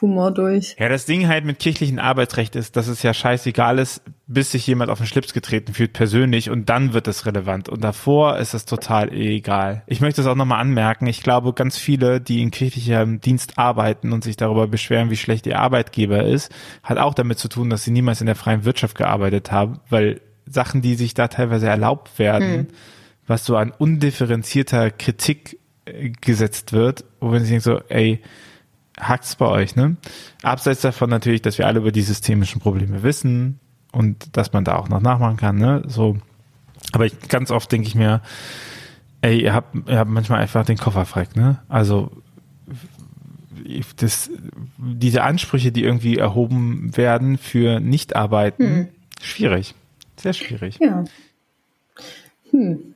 Humor 0.00 0.30
durch? 0.32 0.76
Ja, 0.78 0.88
das 0.88 1.06
Ding 1.06 1.28
halt 1.28 1.44
mit 1.44 1.58
kirchlichem 1.58 1.98
Arbeitsrecht 1.98 2.56
ist, 2.56 2.76
dass 2.76 2.88
es 2.88 3.02
ja 3.02 3.14
scheißegal 3.14 3.78
ist, 3.78 4.02
bis 4.26 4.52
sich 4.52 4.66
jemand 4.66 4.90
auf 4.90 4.98
den 4.98 5.06
Schlips 5.06 5.32
getreten 5.32 5.74
fühlt, 5.74 5.92
persönlich, 5.92 6.50
und 6.50 6.68
dann 6.68 6.92
wird 6.92 7.08
es 7.08 7.26
relevant. 7.26 7.68
Und 7.68 7.84
davor 7.84 8.38
ist 8.38 8.54
es 8.54 8.64
total 8.64 9.12
egal. 9.12 9.82
Ich 9.86 10.00
möchte 10.00 10.20
es 10.20 10.26
auch 10.26 10.34
nochmal 10.34 10.60
anmerken. 10.60 11.06
Ich 11.06 11.22
glaube, 11.22 11.52
ganz 11.52 11.78
viele, 11.78 12.20
die 12.20 12.42
in 12.42 12.50
kirchlichem 12.50 13.20
Dienst 13.20 13.58
arbeiten 13.58 14.12
und 14.12 14.24
sich 14.24 14.36
darüber 14.36 14.66
beschweren, 14.66 15.10
wie 15.10 15.16
schlecht 15.16 15.46
ihr 15.46 15.58
Arbeitgeber 15.58 16.24
ist, 16.24 16.52
hat 16.82 16.98
auch 16.98 17.14
damit 17.14 17.38
zu 17.38 17.48
tun, 17.48 17.70
dass 17.70 17.84
sie 17.84 17.90
niemals 17.90 18.20
in 18.20 18.26
der 18.26 18.36
freien 18.36 18.64
Wirtschaft 18.64 18.96
gearbeitet 18.96 19.52
haben, 19.52 19.80
weil 19.88 20.20
Sachen, 20.46 20.82
die 20.82 20.94
sich 20.94 21.14
da 21.14 21.28
teilweise 21.28 21.68
erlaubt 21.68 22.18
werden, 22.18 22.52
hm 22.52 22.66
was 23.26 23.44
so 23.44 23.56
an 23.56 23.70
undifferenzierter 23.70 24.90
Kritik 24.90 25.58
äh, 25.84 26.10
gesetzt 26.20 26.72
wird, 26.72 27.04
wo 27.20 27.28
man 27.28 27.40
sich 27.40 27.50
denkt 27.50 27.64
so, 27.64 27.80
ey, 27.88 28.20
hakt's 28.98 29.36
bei 29.36 29.46
euch, 29.46 29.76
ne? 29.76 29.96
Abseits 30.42 30.82
davon 30.82 31.10
natürlich, 31.10 31.42
dass 31.42 31.58
wir 31.58 31.66
alle 31.66 31.80
über 31.80 31.92
die 31.92 32.02
systemischen 32.02 32.60
Probleme 32.60 33.02
wissen 33.02 33.58
und 33.90 34.36
dass 34.36 34.52
man 34.52 34.64
da 34.64 34.76
auch 34.76 34.88
noch 34.88 35.00
nachmachen 35.00 35.36
kann, 35.36 35.56
ne? 35.56 35.82
So. 35.86 36.16
Aber 36.92 37.06
ich, 37.06 37.18
ganz 37.28 37.50
oft 37.50 37.70
denke 37.72 37.88
ich 37.88 37.94
mir, 37.94 38.20
ey, 39.22 39.40
ihr 39.40 39.54
habt, 39.54 39.88
ihr 39.88 39.98
habt 39.98 40.10
manchmal 40.10 40.40
einfach 40.40 40.64
den 40.64 40.76
Koffer 40.78 41.06
freck, 41.06 41.36
ne? 41.36 41.62
Also, 41.68 42.10
das, 43.96 44.30
diese 44.78 45.22
Ansprüche, 45.22 45.72
die 45.72 45.84
irgendwie 45.84 46.18
erhoben 46.18 46.96
werden 46.96 47.38
für 47.38 47.80
Nichtarbeiten, 47.80 48.66
hm. 48.66 48.88
schwierig. 49.20 49.74
Sehr 50.16 50.32
schwierig. 50.32 50.78
Ja. 50.80 51.04
Hm. 52.50 52.91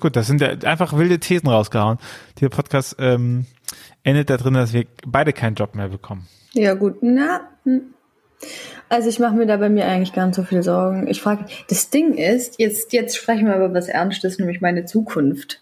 Gut, 0.00 0.16
das 0.16 0.26
sind 0.26 0.40
ja 0.40 0.48
einfach 0.64 0.96
wilde 0.96 1.18
Thesen 1.18 1.48
rausgehauen. 1.48 1.98
Dieser 2.38 2.48
Podcast 2.48 2.96
ähm, 2.98 3.46
endet 4.02 4.30
da 4.30 4.36
drin, 4.36 4.54
dass 4.54 4.72
wir 4.72 4.86
beide 5.06 5.32
keinen 5.32 5.54
Job 5.54 5.74
mehr 5.74 5.88
bekommen. 5.88 6.26
Ja, 6.52 6.74
gut. 6.74 7.02
Na, 7.02 7.42
hm. 7.64 7.94
also 8.88 9.08
ich 9.08 9.18
mache 9.18 9.34
mir 9.34 9.46
da 9.46 9.56
bei 9.58 9.68
mir 9.68 9.86
eigentlich 9.86 10.12
gar 10.12 10.26
nicht 10.26 10.34
so 10.34 10.44
viel 10.44 10.62
Sorgen. 10.62 11.06
Ich 11.08 11.20
frage, 11.20 11.44
das 11.68 11.90
Ding 11.90 12.14
ist, 12.14 12.58
jetzt, 12.58 12.92
jetzt 12.92 13.16
sprechen 13.16 13.46
wir 13.46 13.56
über 13.56 13.72
was 13.74 13.88
Ernstes, 13.88 14.38
nämlich 14.38 14.60
meine 14.60 14.86
Zukunft. 14.86 15.60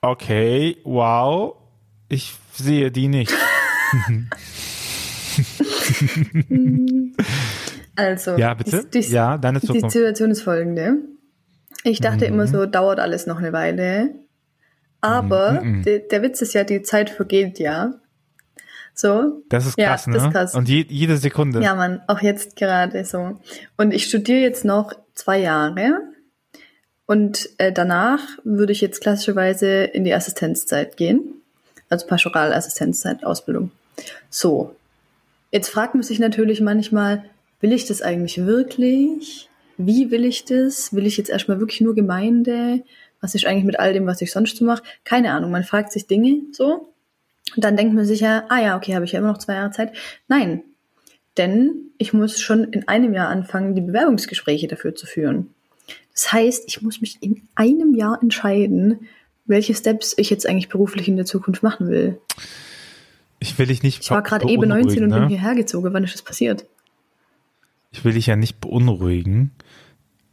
Okay, 0.00 0.78
wow. 0.84 1.56
Ich 2.08 2.34
sehe 2.54 2.90
die 2.90 3.08
nicht. 3.08 3.32
Also, 7.96 8.36
Ja, 8.36 8.54
bitte? 8.54 8.84
Die, 8.84 9.00
die, 9.00 9.12
Ja, 9.12 9.38
deine 9.38 9.60
die 9.60 9.66
Zukunft. 9.66 9.92
Situation 9.92 10.30
ist 10.30 10.42
folgende. 10.42 10.98
Ich 11.90 12.00
dachte 12.00 12.26
Mhm. 12.26 12.34
immer 12.34 12.46
so, 12.46 12.66
dauert 12.66 12.98
alles 12.98 13.26
noch 13.26 13.38
eine 13.38 13.52
Weile. 13.52 14.10
Aber 15.00 15.62
Mhm, 15.62 15.70
mhm. 15.78 15.82
der, 15.84 15.98
der 16.00 16.22
Witz 16.22 16.42
ist 16.42 16.52
ja, 16.54 16.64
die 16.64 16.82
Zeit 16.82 17.10
vergeht 17.10 17.58
ja. 17.58 17.94
So. 18.94 19.42
Das 19.50 19.66
ist 19.66 19.78
Ja, 19.78 19.88
krass, 19.88 20.06
ne? 20.06 20.14
das 20.14 20.24
ist 20.24 20.32
krass. 20.32 20.54
Und 20.54 20.68
je, 20.68 20.84
jede 20.88 21.16
Sekunde. 21.16 21.60
Ja, 21.62 21.74
Mann, 21.74 22.00
auch 22.08 22.22
jetzt 22.22 22.56
gerade 22.56 23.04
so. 23.04 23.38
Und 23.76 23.92
ich 23.92 24.06
studiere 24.06 24.40
jetzt 24.40 24.64
noch 24.64 24.92
zwei 25.14 25.38
Jahre. 25.38 26.00
Und 27.04 27.50
äh, 27.58 27.72
danach 27.72 28.20
würde 28.42 28.72
ich 28.72 28.80
jetzt 28.80 29.00
klassischerweise 29.00 29.84
in 29.84 30.02
die 30.04 30.14
Assistenzzeit 30.14 30.96
gehen. 30.96 31.34
Also 31.88 32.06
Pastoralassistenzzeit, 32.06 33.22
Ausbildung. 33.24 33.70
So. 34.28 34.74
Jetzt 35.52 35.68
fragt 35.68 35.94
man 35.94 36.02
sich 36.02 36.18
natürlich 36.18 36.60
manchmal, 36.60 37.24
will 37.60 37.72
ich 37.72 37.86
das 37.86 38.02
eigentlich 38.02 38.44
wirklich? 38.44 39.48
Wie 39.78 40.10
will 40.10 40.24
ich 40.24 40.44
das? 40.44 40.94
Will 40.94 41.06
ich 41.06 41.16
jetzt 41.16 41.30
erstmal 41.30 41.60
wirklich 41.60 41.80
nur 41.80 41.94
Gemeinde? 41.94 42.82
Was 43.20 43.34
ist 43.34 43.46
eigentlich 43.46 43.64
mit 43.64 43.78
all 43.78 43.92
dem, 43.92 44.06
was 44.06 44.20
ich 44.20 44.32
sonst 44.32 44.56
so 44.56 44.64
mache? 44.64 44.82
Keine 45.04 45.32
Ahnung. 45.32 45.50
Man 45.50 45.64
fragt 45.64 45.92
sich 45.92 46.06
Dinge 46.06 46.42
so. 46.52 46.92
Und 47.54 47.64
dann 47.64 47.76
denkt 47.76 47.94
man 47.94 48.04
sich 48.04 48.20
ja, 48.20 48.44
ah 48.48 48.60
ja, 48.60 48.76
okay, 48.76 48.94
habe 48.94 49.04
ich 49.04 49.12
ja 49.12 49.18
immer 49.18 49.28
noch 49.28 49.38
zwei 49.38 49.54
Jahre 49.54 49.70
Zeit. 49.70 49.92
Nein, 50.28 50.62
denn 51.36 51.90
ich 51.98 52.12
muss 52.12 52.40
schon 52.40 52.64
in 52.64 52.88
einem 52.88 53.14
Jahr 53.14 53.28
anfangen, 53.28 53.74
die 53.74 53.80
Bewerbungsgespräche 53.80 54.68
dafür 54.68 54.94
zu 54.94 55.06
führen. 55.06 55.54
Das 56.12 56.32
heißt, 56.32 56.64
ich 56.66 56.82
muss 56.82 57.00
mich 57.00 57.18
in 57.20 57.42
einem 57.54 57.94
Jahr 57.94 58.20
entscheiden, 58.22 59.06
welche 59.44 59.74
Steps 59.74 60.14
ich 60.16 60.30
jetzt 60.30 60.46
eigentlich 60.48 60.68
beruflich 60.68 61.08
in 61.08 61.16
der 61.16 61.26
Zukunft 61.26 61.62
machen 61.62 61.88
will. 61.88 62.18
Ich 63.38 63.58
will 63.58 63.66
dich 63.66 63.82
nicht 63.82 64.02
Ich 64.02 64.10
war 64.10 64.22
gerade 64.22 64.48
eben 64.48 64.68
19 64.68 65.04
und 65.04 65.10
beunruhigen, 65.10 65.10
bin 65.10 65.22
ne? 65.22 65.28
hierher 65.28 65.54
gezogen. 65.54 65.92
Wann 65.92 66.04
ist 66.04 66.14
das 66.14 66.22
passiert? 66.22 66.64
Ich 67.92 68.04
will 68.04 68.14
dich 68.14 68.26
ja 68.26 68.36
nicht 68.36 68.60
beunruhigen, 68.60 69.52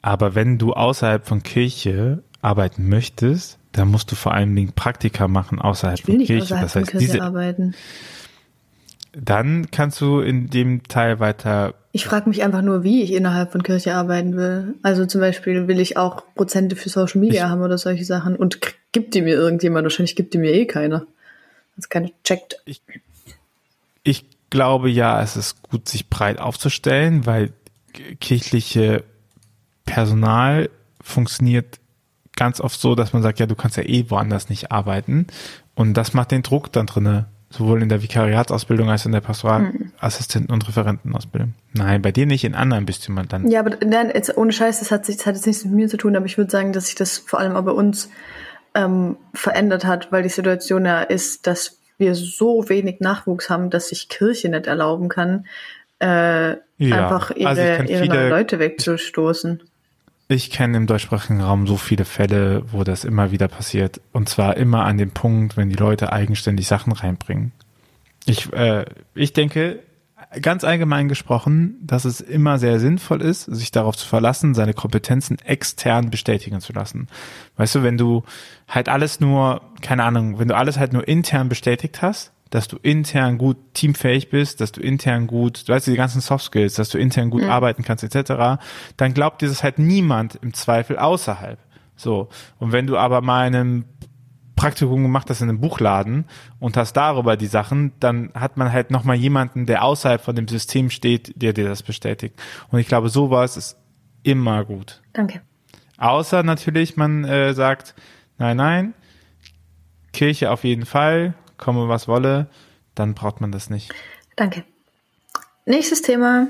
aber 0.03 0.35
wenn 0.35 0.59
du 0.59 0.73
außerhalb 0.73 1.25
von 1.25 1.41
Kirche 1.41 2.21
arbeiten 2.41 2.87
möchtest, 2.89 3.57
dann 3.71 3.87
musst 3.87 4.11
du 4.11 4.15
vor 4.15 4.33
allen 4.35 4.55
Dingen 4.55 4.73
Praktika 4.75 5.27
machen 5.27 5.59
außerhalb 5.59 5.97
Ich 5.97 6.07
will 6.07 6.17
von 6.17 6.25
Kirche. 6.27 6.43
außerhalb 6.43 6.63
Das 6.65 6.73
von 6.73 6.81
heißt, 6.83 6.91
Kirche 6.91 7.05
diese, 7.07 7.21
arbeiten. 7.23 7.73
dann 9.13 9.71
kannst 9.71 9.99
du 10.01 10.19
in 10.19 10.49
dem 10.49 10.83
Teil 10.83 11.19
weiter. 11.19 11.73
Ich 11.91 12.05
frage 12.05 12.27
mich 12.29 12.43
einfach 12.43 12.61
nur, 12.61 12.83
wie 12.83 13.01
ich 13.03 13.13
innerhalb 13.13 13.51
von 13.51 13.63
Kirche 13.63 13.93
arbeiten 13.95 14.35
will. 14.35 14.75
Also 14.83 15.05
zum 15.05 15.21
Beispiel 15.21 15.67
will 15.67 15.79
ich 15.79 15.97
auch 15.97 16.23
Prozente 16.35 16.75
für 16.75 16.89
Social 16.89 17.19
Media 17.21 17.45
Ich- 17.45 17.49
haben 17.49 17.61
oder 17.61 17.77
solche 17.77 18.03
Sachen. 18.05 18.35
Und 18.35 18.59
gibt 18.91 19.13
die 19.13 19.21
mir 19.21 19.35
irgendjemand? 19.35 19.85
Wahrscheinlich 19.85 20.15
gibt 20.15 20.33
die 20.33 20.39
mir 20.39 20.51
eh 20.53 20.65
keiner. 20.65 21.05
Das 21.75 21.89
keiner 21.89 22.09
checkt. 22.23 22.61
Ich 24.03 24.25
glaube 24.49 24.89
ja, 24.89 25.21
es 25.21 25.35
ist 25.37 25.63
gut, 25.63 25.87
sich 25.87 26.09
breit 26.09 26.39
aufzustellen, 26.39 27.25
weil 27.25 27.53
kirchliche 28.19 29.03
Personal 29.93 30.69
funktioniert 31.01 31.79
ganz 32.35 32.59
oft 32.59 32.79
so, 32.79 32.95
dass 32.95 33.13
man 33.13 33.21
sagt, 33.21 33.39
ja, 33.39 33.45
du 33.45 33.53
kannst 33.55 33.77
ja 33.77 33.83
eh 33.83 34.05
woanders 34.09 34.49
nicht 34.49 34.71
arbeiten. 34.71 35.27
Und 35.75 35.93
das 35.93 36.13
macht 36.15 36.31
den 36.31 36.41
Druck 36.41 36.71
dann 36.71 36.87
drinne, 36.87 37.25
sowohl 37.51 37.83
in 37.83 37.89
der 37.89 38.01
Vikariatsausbildung 38.01 38.89
als 38.89 39.05
in 39.05 39.11
der 39.11 39.21
Pastoralassistenten- 39.21 40.51
und 40.51 40.67
Referentenausbildung. 40.67 41.53
Nein, 41.73 42.01
bei 42.01 42.11
dir 42.11 42.25
nicht, 42.25 42.43
in 42.43 42.55
anderen 42.55 42.85
Bistümern 42.87 43.27
dann. 43.27 43.47
Ja, 43.51 43.59
aber 43.59 43.77
nein, 43.85 44.11
jetzt 44.13 44.35
ohne 44.35 44.51
Scheiß, 44.51 44.79
das 44.79 44.89
hat, 44.89 45.05
sich, 45.05 45.17
das 45.17 45.27
hat 45.27 45.35
jetzt 45.35 45.45
nichts 45.45 45.63
mit 45.65 45.73
mir 45.75 45.87
zu 45.87 45.97
tun, 45.97 46.15
aber 46.15 46.25
ich 46.25 46.37
würde 46.39 46.49
sagen, 46.49 46.73
dass 46.73 46.87
sich 46.87 46.95
das 46.95 47.19
vor 47.19 47.39
allem 47.39 47.55
auch 47.55 47.63
bei 47.63 47.71
uns 47.71 48.09
ähm, 48.73 49.17
verändert 49.35 49.85
hat, 49.85 50.11
weil 50.11 50.23
die 50.23 50.29
Situation 50.29 50.85
ja 50.85 51.01
ist, 51.03 51.45
dass 51.45 51.77
wir 51.99 52.15
so 52.15 52.67
wenig 52.69 52.99
Nachwuchs 52.99 53.51
haben, 53.51 53.69
dass 53.69 53.89
sich 53.89 54.09
Kirche 54.09 54.49
nicht 54.49 54.65
erlauben 54.65 55.09
kann, 55.09 55.45
äh, 55.99 56.53
Ja, 56.79 57.03
einfach 57.05 57.29
ihre, 57.35 57.49
also 57.49 57.61
ich 57.61 57.77
kenn 57.77 57.87
ihre 57.87 58.01
viele- 58.01 58.15
neuen 58.15 58.29
Leute 58.31 58.57
wegzustoßen. 58.57 59.61
Ich 60.33 60.49
kenne 60.49 60.77
im 60.77 60.87
deutschsprachigen 60.87 61.41
Raum 61.41 61.67
so 61.67 61.77
viele 61.77 62.05
Fälle, 62.05 62.63
wo 62.71 62.83
das 62.83 63.05
immer 63.05 63.31
wieder 63.31 63.47
passiert. 63.47 64.01
Und 64.13 64.29
zwar 64.29 64.57
immer 64.57 64.83
an 64.83 64.97
dem 64.97 65.11
Punkt, 65.11 65.57
wenn 65.57 65.69
die 65.69 65.75
Leute 65.75 66.11
eigenständig 66.11 66.67
Sachen 66.67 66.91
reinbringen. 66.91 67.51
Ich, 68.25 68.51
äh, 68.51 68.85
ich 69.13 69.33
denke, 69.33 69.81
ganz 70.41 70.63
allgemein 70.63 71.07
gesprochen, 71.07 71.77
dass 71.83 72.05
es 72.05 72.19
immer 72.19 72.57
sehr 72.57 72.79
sinnvoll 72.79 73.21
ist, 73.21 73.43
sich 73.43 73.69
darauf 73.69 73.95
zu 73.95 74.07
verlassen, 74.07 74.55
seine 74.55 74.73
Kompetenzen 74.73 75.37
extern 75.37 76.09
bestätigen 76.09 76.61
zu 76.61 76.73
lassen. 76.73 77.09
Weißt 77.57 77.75
du, 77.75 77.83
wenn 77.83 77.99
du 77.99 78.23
halt 78.67 78.89
alles 78.89 79.19
nur, 79.19 79.61
keine 79.81 80.03
Ahnung, 80.03 80.39
wenn 80.39 80.47
du 80.47 80.55
alles 80.55 80.79
halt 80.79 80.93
nur 80.93 81.07
intern 81.07 81.47
bestätigt 81.47 82.01
hast, 82.01 82.32
dass 82.53 82.67
du 82.67 82.77
intern 82.77 83.39
gut 83.39 83.57
teamfähig 83.73 84.29
bist, 84.29 84.61
dass 84.61 84.71
du 84.71 84.79
intern 84.79 85.25
gut, 85.25 85.67
du 85.67 85.73
weißt, 85.73 85.87
die 85.87 85.95
ganzen 85.95 86.21
Soft 86.21 86.45
Skills, 86.45 86.75
dass 86.75 86.89
du 86.89 86.99
intern 86.99 87.31
gut 87.31 87.43
arbeiten 87.45 87.81
kannst, 87.81 88.03
etc., 88.03 88.61
dann 88.95 89.15
glaubt 89.15 89.41
dir 89.41 89.47
das 89.47 89.63
halt 89.63 89.79
niemand 89.79 90.35
im 90.35 90.53
Zweifel 90.53 90.99
außerhalb. 90.99 91.57
So. 91.95 92.29
Und 92.59 92.71
wenn 92.71 92.85
du 92.85 92.95
aber 92.95 93.21
mal 93.21 93.47
in 93.47 93.55
einem 93.55 93.85
Praktikum 94.55 95.01
gemacht 95.01 95.31
hast 95.31 95.41
in 95.41 95.49
einem 95.49 95.61
Buchladen 95.61 96.25
und 96.59 96.77
hast 96.77 96.93
darüber 96.93 97.37
die 97.37 97.47
Sachen, 97.47 97.93
dann 97.99 98.31
hat 98.35 98.55
man 98.55 98.71
halt 98.71 98.91
nochmal 98.91 99.15
jemanden, 99.15 99.65
der 99.65 99.83
außerhalb 99.83 100.21
von 100.21 100.35
dem 100.35 100.47
System 100.47 100.91
steht, 100.91 101.33
der 101.41 101.53
dir 101.53 101.67
das 101.67 101.81
bestätigt. 101.81 102.39
Und 102.69 102.77
ich 102.77 102.87
glaube, 102.87 103.09
sowas 103.09 103.57
ist 103.57 103.79
immer 104.21 104.63
gut. 104.63 105.01
Danke. 105.13 105.41
Außer 105.97 106.43
natürlich, 106.43 106.97
man 106.97 107.23
äh, 107.23 107.55
sagt, 107.55 107.95
nein, 108.37 108.57
nein, 108.57 108.93
Kirche 110.11 110.51
auf 110.51 110.63
jeden 110.63 110.85
Fall, 110.85 111.33
komme 111.63 111.87
was 111.87 112.07
wolle, 112.07 112.47
dann 112.95 113.13
braucht 113.15 113.41
man 113.41 113.51
das 113.51 113.69
nicht. 113.69 113.91
Danke. 114.35 114.63
Nächstes 115.65 116.01
Thema. 116.01 116.47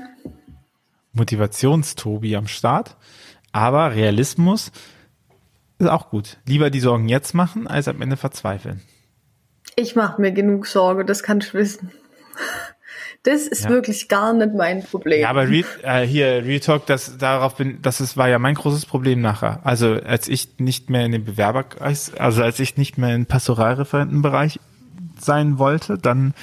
Motivationstobi 1.12 2.34
am 2.36 2.48
Start, 2.48 2.96
aber 3.52 3.94
Realismus 3.94 4.72
ist 5.78 5.88
auch 5.88 6.10
gut. 6.10 6.38
Lieber 6.46 6.70
die 6.70 6.80
Sorgen 6.80 7.08
jetzt 7.08 7.34
machen, 7.34 7.66
als 7.68 7.86
am 7.88 8.02
Ende 8.02 8.16
verzweifeln. 8.16 8.80
Ich 9.76 9.94
mache 9.96 10.20
mir 10.20 10.32
genug 10.32 10.66
Sorge, 10.66 11.04
das 11.04 11.22
kannst 11.22 11.54
du 11.54 11.58
wissen. 11.58 11.92
Das 13.22 13.46
ist 13.46 13.64
Ja. 13.64 13.70
wirklich 13.70 14.08
gar 14.08 14.34
nicht 14.34 14.54
mein 14.54 14.82
Problem. 14.82 15.20
Ja, 15.22 15.30
aber 15.30 15.48
Re 15.48 15.64
äh, 15.82 16.06
hier 16.06 16.44
Real 16.44 16.60
Talk, 16.60 16.86
das 16.86 17.16
darauf 17.16 17.56
bin, 17.56 17.80
das 17.80 18.00
ist, 18.00 18.16
war 18.16 18.28
ja 18.28 18.38
mein 18.38 18.54
großes 18.54 18.84
Problem 18.86 19.20
nachher. 19.20 19.60
Also 19.64 19.94
als 19.94 20.28
ich 20.28 20.58
nicht 20.58 20.90
mehr 20.90 21.06
in 21.06 21.12
den 21.12 21.24
Bewerber, 21.24 21.64
also 21.80 22.42
als 22.42 22.60
ich 22.60 22.76
nicht 22.76 22.98
mehr 22.98 23.14
im 23.14 23.24
Pastoralreferentenbereich 23.26 24.60
sein 25.18 25.58
wollte, 25.58 25.98
dann 25.98 26.34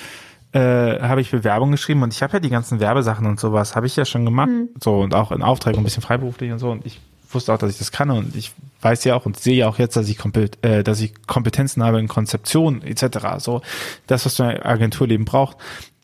äh, 0.53 0.99
habe 0.99 1.21
ich 1.21 1.31
Bewerbung 1.31 1.71
geschrieben 1.71 2.03
und 2.03 2.13
ich 2.13 2.21
habe 2.21 2.33
ja 2.33 2.39
die 2.39 2.49
ganzen 2.49 2.79
Werbesachen 2.79 3.25
und 3.25 3.39
sowas, 3.39 3.75
habe 3.75 3.87
ich 3.87 3.95
ja 3.95 4.05
schon 4.05 4.25
gemacht, 4.25 4.49
so 4.79 4.99
und 4.99 5.13
auch 5.13 5.31
in 5.31 5.41
Auftrag 5.41 5.73
und 5.75 5.81
ein 5.81 5.83
bisschen 5.83 6.03
freiberuflich 6.03 6.51
und 6.51 6.59
so 6.59 6.71
und 6.71 6.85
ich 6.85 6.99
wusste 7.33 7.53
auch, 7.53 7.57
dass 7.57 7.71
ich 7.71 7.77
das 7.77 7.91
kann 7.91 8.09
und 8.09 8.35
ich 8.35 8.51
weiß 8.81 9.03
ja 9.03 9.15
auch 9.15 9.25
und 9.25 9.39
sehe 9.39 9.55
ja 9.55 9.69
auch 9.69 9.79
jetzt, 9.79 9.95
dass 9.95 10.09
ich, 10.09 10.17
kompet 10.17 10.63
äh, 10.63 10.83
dass 10.83 10.99
ich 10.99 11.13
Kompetenzen 11.27 11.83
habe 11.83 11.99
in 11.99 12.07
Konzeption 12.07 12.81
etc. 12.81 13.37
So 13.37 13.61
das, 14.07 14.25
was 14.25 14.35
du 14.35 14.43
in 14.43 14.61
Agenturleben 14.61 15.25
braucht. 15.25 15.57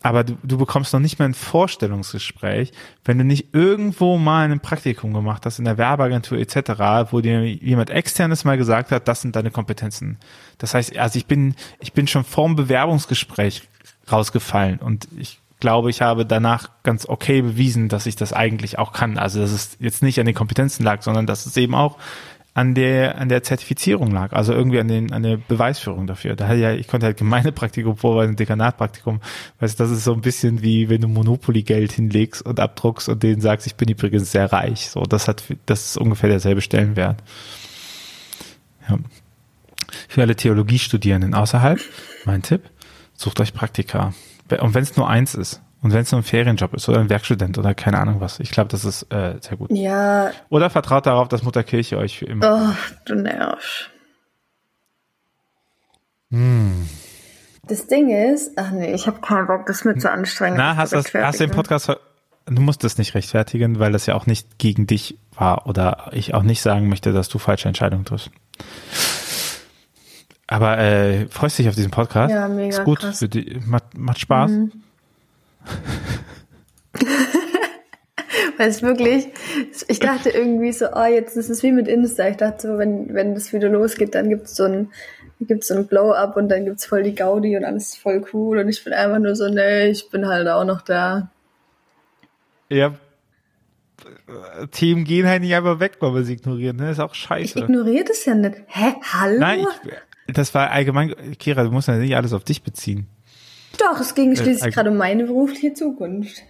Aber 0.07 0.23
du, 0.23 0.37
du 0.41 0.57
bekommst 0.57 0.93
noch 0.93 1.01
nicht 1.01 1.19
mal 1.19 1.25
ein 1.25 1.33
Vorstellungsgespräch, 1.33 2.71
wenn 3.03 3.17
du 3.17 3.25
nicht 3.25 3.53
irgendwo 3.53 4.17
mal 4.17 4.49
ein 4.49 4.61
Praktikum 4.61 5.11
gemacht 5.11 5.45
hast 5.45 5.59
in 5.59 5.65
der 5.65 5.77
Werbeagentur 5.77 6.37
etc., 6.37 7.11
wo 7.11 7.19
dir 7.19 7.43
jemand 7.43 7.89
externes 7.89 8.45
mal 8.45 8.57
gesagt 8.57 8.91
hat, 8.91 9.09
das 9.09 9.21
sind 9.21 9.35
deine 9.35 9.51
Kompetenzen. 9.51 10.17
Das 10.59 10.73
heißt, 10.73 10.97
also 10.97 11.17
ich 11.17 11.25
bin 11.25 11.55
ich 11.81 11.91
bin 11.91 12.07
schon 12.07 12.23
vorm 12.23 12.55
Bewerbungsgespräch 12.55 13.63
rausgefallen 14.09 14.79
und 14.79 15.09
ich 15.17 15.41
glaube, 15.59 15.89
ich 15.89 16.01
habe 16.01 16.25
danach 16.25 16.69
ganz 16.83 17.05
okay 17.05 17.41
bewiesen, 17.41 17.89
dass 17.89 18.05
ich 18.05 18.15
das 18.15 18.31
eigentlich 18.31 18.79
auch 18.79 18.93
kann. 18.93 19.17
Also 19.17 19.41
dass 19.41 19.51
es 19.51 19.75
jetzt 19.81 20.03
nicht 20.03 20.21
an 20.21 20.25
den 20.25 20.35
Kompetenzen 20.35 20.85
lag, 20.85 21.01
sondern 21.01 21.25
dass 21.25 21.45
es 21.45 21.57
eben 21.57 21.75
auch 21.75 21.97
an 22.57 22.73
der 22.73 23.19
an 23.19 23.29
der 23.29 23.43
Zertifizierung 23.43 24.09
lag, 24.09 24.33
also 24.33 24.51
irgendwie 24.51 24.79
an 24.79 24.87
den 24.87 25.13
an 25.13 25.21
der 25.21 25.37
Beweisführung 25.37 26.07
dafür. 26.07 26.35
Da 26.35 26.51
ja 26.53 26.73
ich 26.73 26.87
konnte 26.87 27.05
halt 27.05 27.15
Gemeindepraktikum 27.17 27.97
vorweisen, 27.97 28.35
Dekanatpraktikum, 28.35 29.21
weißt 29.59 29.79
das 29.79 29.91
ist 29.91 30.03
so 30.03 30.13
ein 30.13 30.21
bisschen 30.21 30.63
wie 30.63 30.89
wenn 30.89 31.01
du 31.01 31.07
Monopoly 31.07 31.61
Geld 31.61 31.91
hinlegst 31.91 32.41
und 32.41 32.59
abdruckst 32.59 33.09
und 33.09 33.21
denen 33.21 33.41
sagst, 33.41 33.67
ich 33.67 33.75
bin 33.75 33.89
übrigens 33.89 34.31
sehr 34.31 34.51
reich. 34.51 34.89
So, 34.89 35.03
das 35.03 35.27
hat 35.27 35.43
das 35.67 35.85
ist 35.85 35.97
ungefähr 35.97 36.29
derselbe 36.29 36.61
Stellenwert. 36.61 37.21
Ja. 38.89 38.97
Für 40.07 40.23
alle 40.23 40.35
Theologiestudierenden 40.35 41.35
außerhalb, 41.35 41.79
mein 42.25 42.41
Tipp, 42.41 42.63
sucht 43.13 43.39
euch 43.39 43.53
Praktika. 43.53 44.15
Und 44.59 44.73
wenn 44.73 44.81
es 44.81 44.97
nur 44.97 45.07
eins 45.07 45.35
ist 45.35 45.61
und 45.81 45.93
wenn 45.93 46.01
es 46.01 46.11
nur 46.11 46.21
ein 46.21 46.23
Ferienjob 46.23 46.73
ist 46.73 46.89
oder 46.89 46.99
ein 46.99 47.09
Werkstudent 47.09 47.57
oder 47.57 47.73
keine 47.75 47.99
Ahnung 47.99 48.19
was, 48.19 48.39
ich 48.39 48.51
glaube, 48.51 48.69
das 48.69 48.83
ist 48.83 49.03
äh, 49.13 49.35
sehr 49.39 49.57
gut. 49.57 49.71
Ja, 49.71 50.31
Oder 50.49 50.69
vertraut 50.69 51.05
darauf, 51.05 51.27
dass 51.27 51.43
Mutter 51.43 51.63
Kirche 51.63 51.97
euch 51.97 52.19
für 52.19 52.25
immer. 52.25 52.73
oh, 52.73 52.95
du 53.05 53.15
nervst. 53.15 53.91
Hm. 56.31 56.89
Das 57.67 57.87
Ding 57.87 58.09
ist, 58.09 58.51
ach 58.57 58.71
nee, 58.71 58.93
ich 58.93 59.07
habe 59.07 59.19
keinen 59.21 59.47
Bock, 59.47 59.65
das 59.65 59.83
mir 59.83 59.97
zu 59.97 60.09
anstrengend. 60.09 60.57
Na, 60.57 60.75
hast, 60.77 60.93
das, 60.93 61.13
hast 61.13 61.39
du 61.39 61.47
den. 61.47 61.55
Podcast, 61.55 61.89
du 62.45 62.61
musst 62.61 62.83
das 62.83 62.97
nicht 62.97 63.13
rechtfertigen, 63.13 63.79
weil 63.79 63.91
das 63.91 64.05
ja 64.05 64.15
auch 64.15 64.25
nicht 64.25 64.57
gegen 64.57 64.87
dich 64.87 65.19
war 65.35 65.67
oder 65.67 66.09
ich 66.13 66.33
auch 66.33 66.43
nicht 66.43 66.61
sagen 66.61 66.87
möchte, 66.89 67.11
dass 67.11 67.29
du 67.29 67.39
falsche 67.39 67.67
Entscheidungen 67.67 68.05
triffst. 68.05 68.31
Aber 70.47 70.77
äh, 70.77 71.27
freust 71.27 71.59
dich 71.59 71.67
auf 71.67 71.75
diesen 71.75 71.91
Podcast? 71.91 72.33
Ja, 72.33 72.47
mega 72.47 72.69
Ist 72.69 72.85
gut, 72.85 72.99
krass. 72.99 73.19
für 73.19 73.29
die, 73.29 73.59
macht, 73.65 73.97
macht 73.97 74.19
Spaß. 74.19 74.51
Mhm. 74.51 74.71
Weil 78.57 78.69
es 78.69 78.81
wirklich, 78.81 79.27
ich 79.87 79.99
dachte 79.99 80.29
irgendwie 80.29 80.71
so, 80.71 80.87
oh, 80.93 81.05
jetzt 81.05 81.37
ist 81.37 81.49
es 81.49 81.61
wie 81.61 81.71
mit 81.71 81.87
Insta. 81.87 82.27
Ich 82.27 82.37
dachte 82.37 82.67
so, 82.67 82.77
wenn, 82.79 83.13
wenn 83.13 83.35
das 83.35 83.53
wieder 83.53 83.69
losgeht, 83.69 84.15
dann 84.15 84.29
gibt's 84.29 84.55
so 84.55 84.63
ein, 84.63 84.89
gibt's 85.39 85.67
so 85.67 85.75
ein 85.75 85.87
Glow-Up 85.87 86.35
und 86.35 86.49
dann 86.49 86.65
gibt's 86.65 86.85
voll 86.85 87.03
die 87.03 87.13
Gaudi 87.13 87.55
und 87.55 87.63
alles 87.65 87.89
ist 87.89 87.97
voll 87.99 88.25
cool 88.33 88.57
und 88.57 88.67
ich 88.67 88.83
bin 88.83 88.93
einfach 88.93 89.19
nur 89.19 89.35
so, 89.35 89.47
nee, 89.47 89.89
ich 89.89 90.09
bin 90.09 90.27
halt 90.27 90.47
auch 90.47 90.65
noch 90.65 90.81
da. 90.81 91.29
Ja. 92.69 92.95
Themen 94.71 95.03
gehen 95.03 95.27
halt 95.27 95.41
nicht 95.41 95.55
einfach 95.55 95.79
weg, 95.79 95.97
weil 95.99 96.13
wir 96.15 96.23
sie 96.23 96.33
ignorieren, 96.33 96.77
ne? 96.77 96.91
Ist 96.91 96.99
auch 96.99 97.15
scheiße. 97.15 97.59
Ich 97.59 97.63
ignoriere 97.63 98.05
das 98.05 98.25
ja 98.25 98.35
nicht. 98.35 98.57
Hä? 98.67 98.95
Hallo? 99.13 99.39
Nein, 99.39 99.65
ich, 100.27 100.33
das 100.33 100.53
war 100.53 100.71
allgemein, 100.71 101.15
Kira, 101.37 101.63
du 101.63 101.71
musst 101.71 101.87
ja 101.87 101.95
nicht 101.95 102.15
alles 102.15 102.33
auf 102.33 102.43
dich 102.43 102.63
beziehen. 102.63 103.07
Doch, 103.77 103.99
es 103.99 104.15
ging 104.15 104.35
schließlich 104.35 104.71
Äh, 104.71 104.71
gerade 104.71 104.91
um 104.91 104.97
meine 104.97 105.25
berufliche 105.25 105.73
Zukunft. 105.73 106.43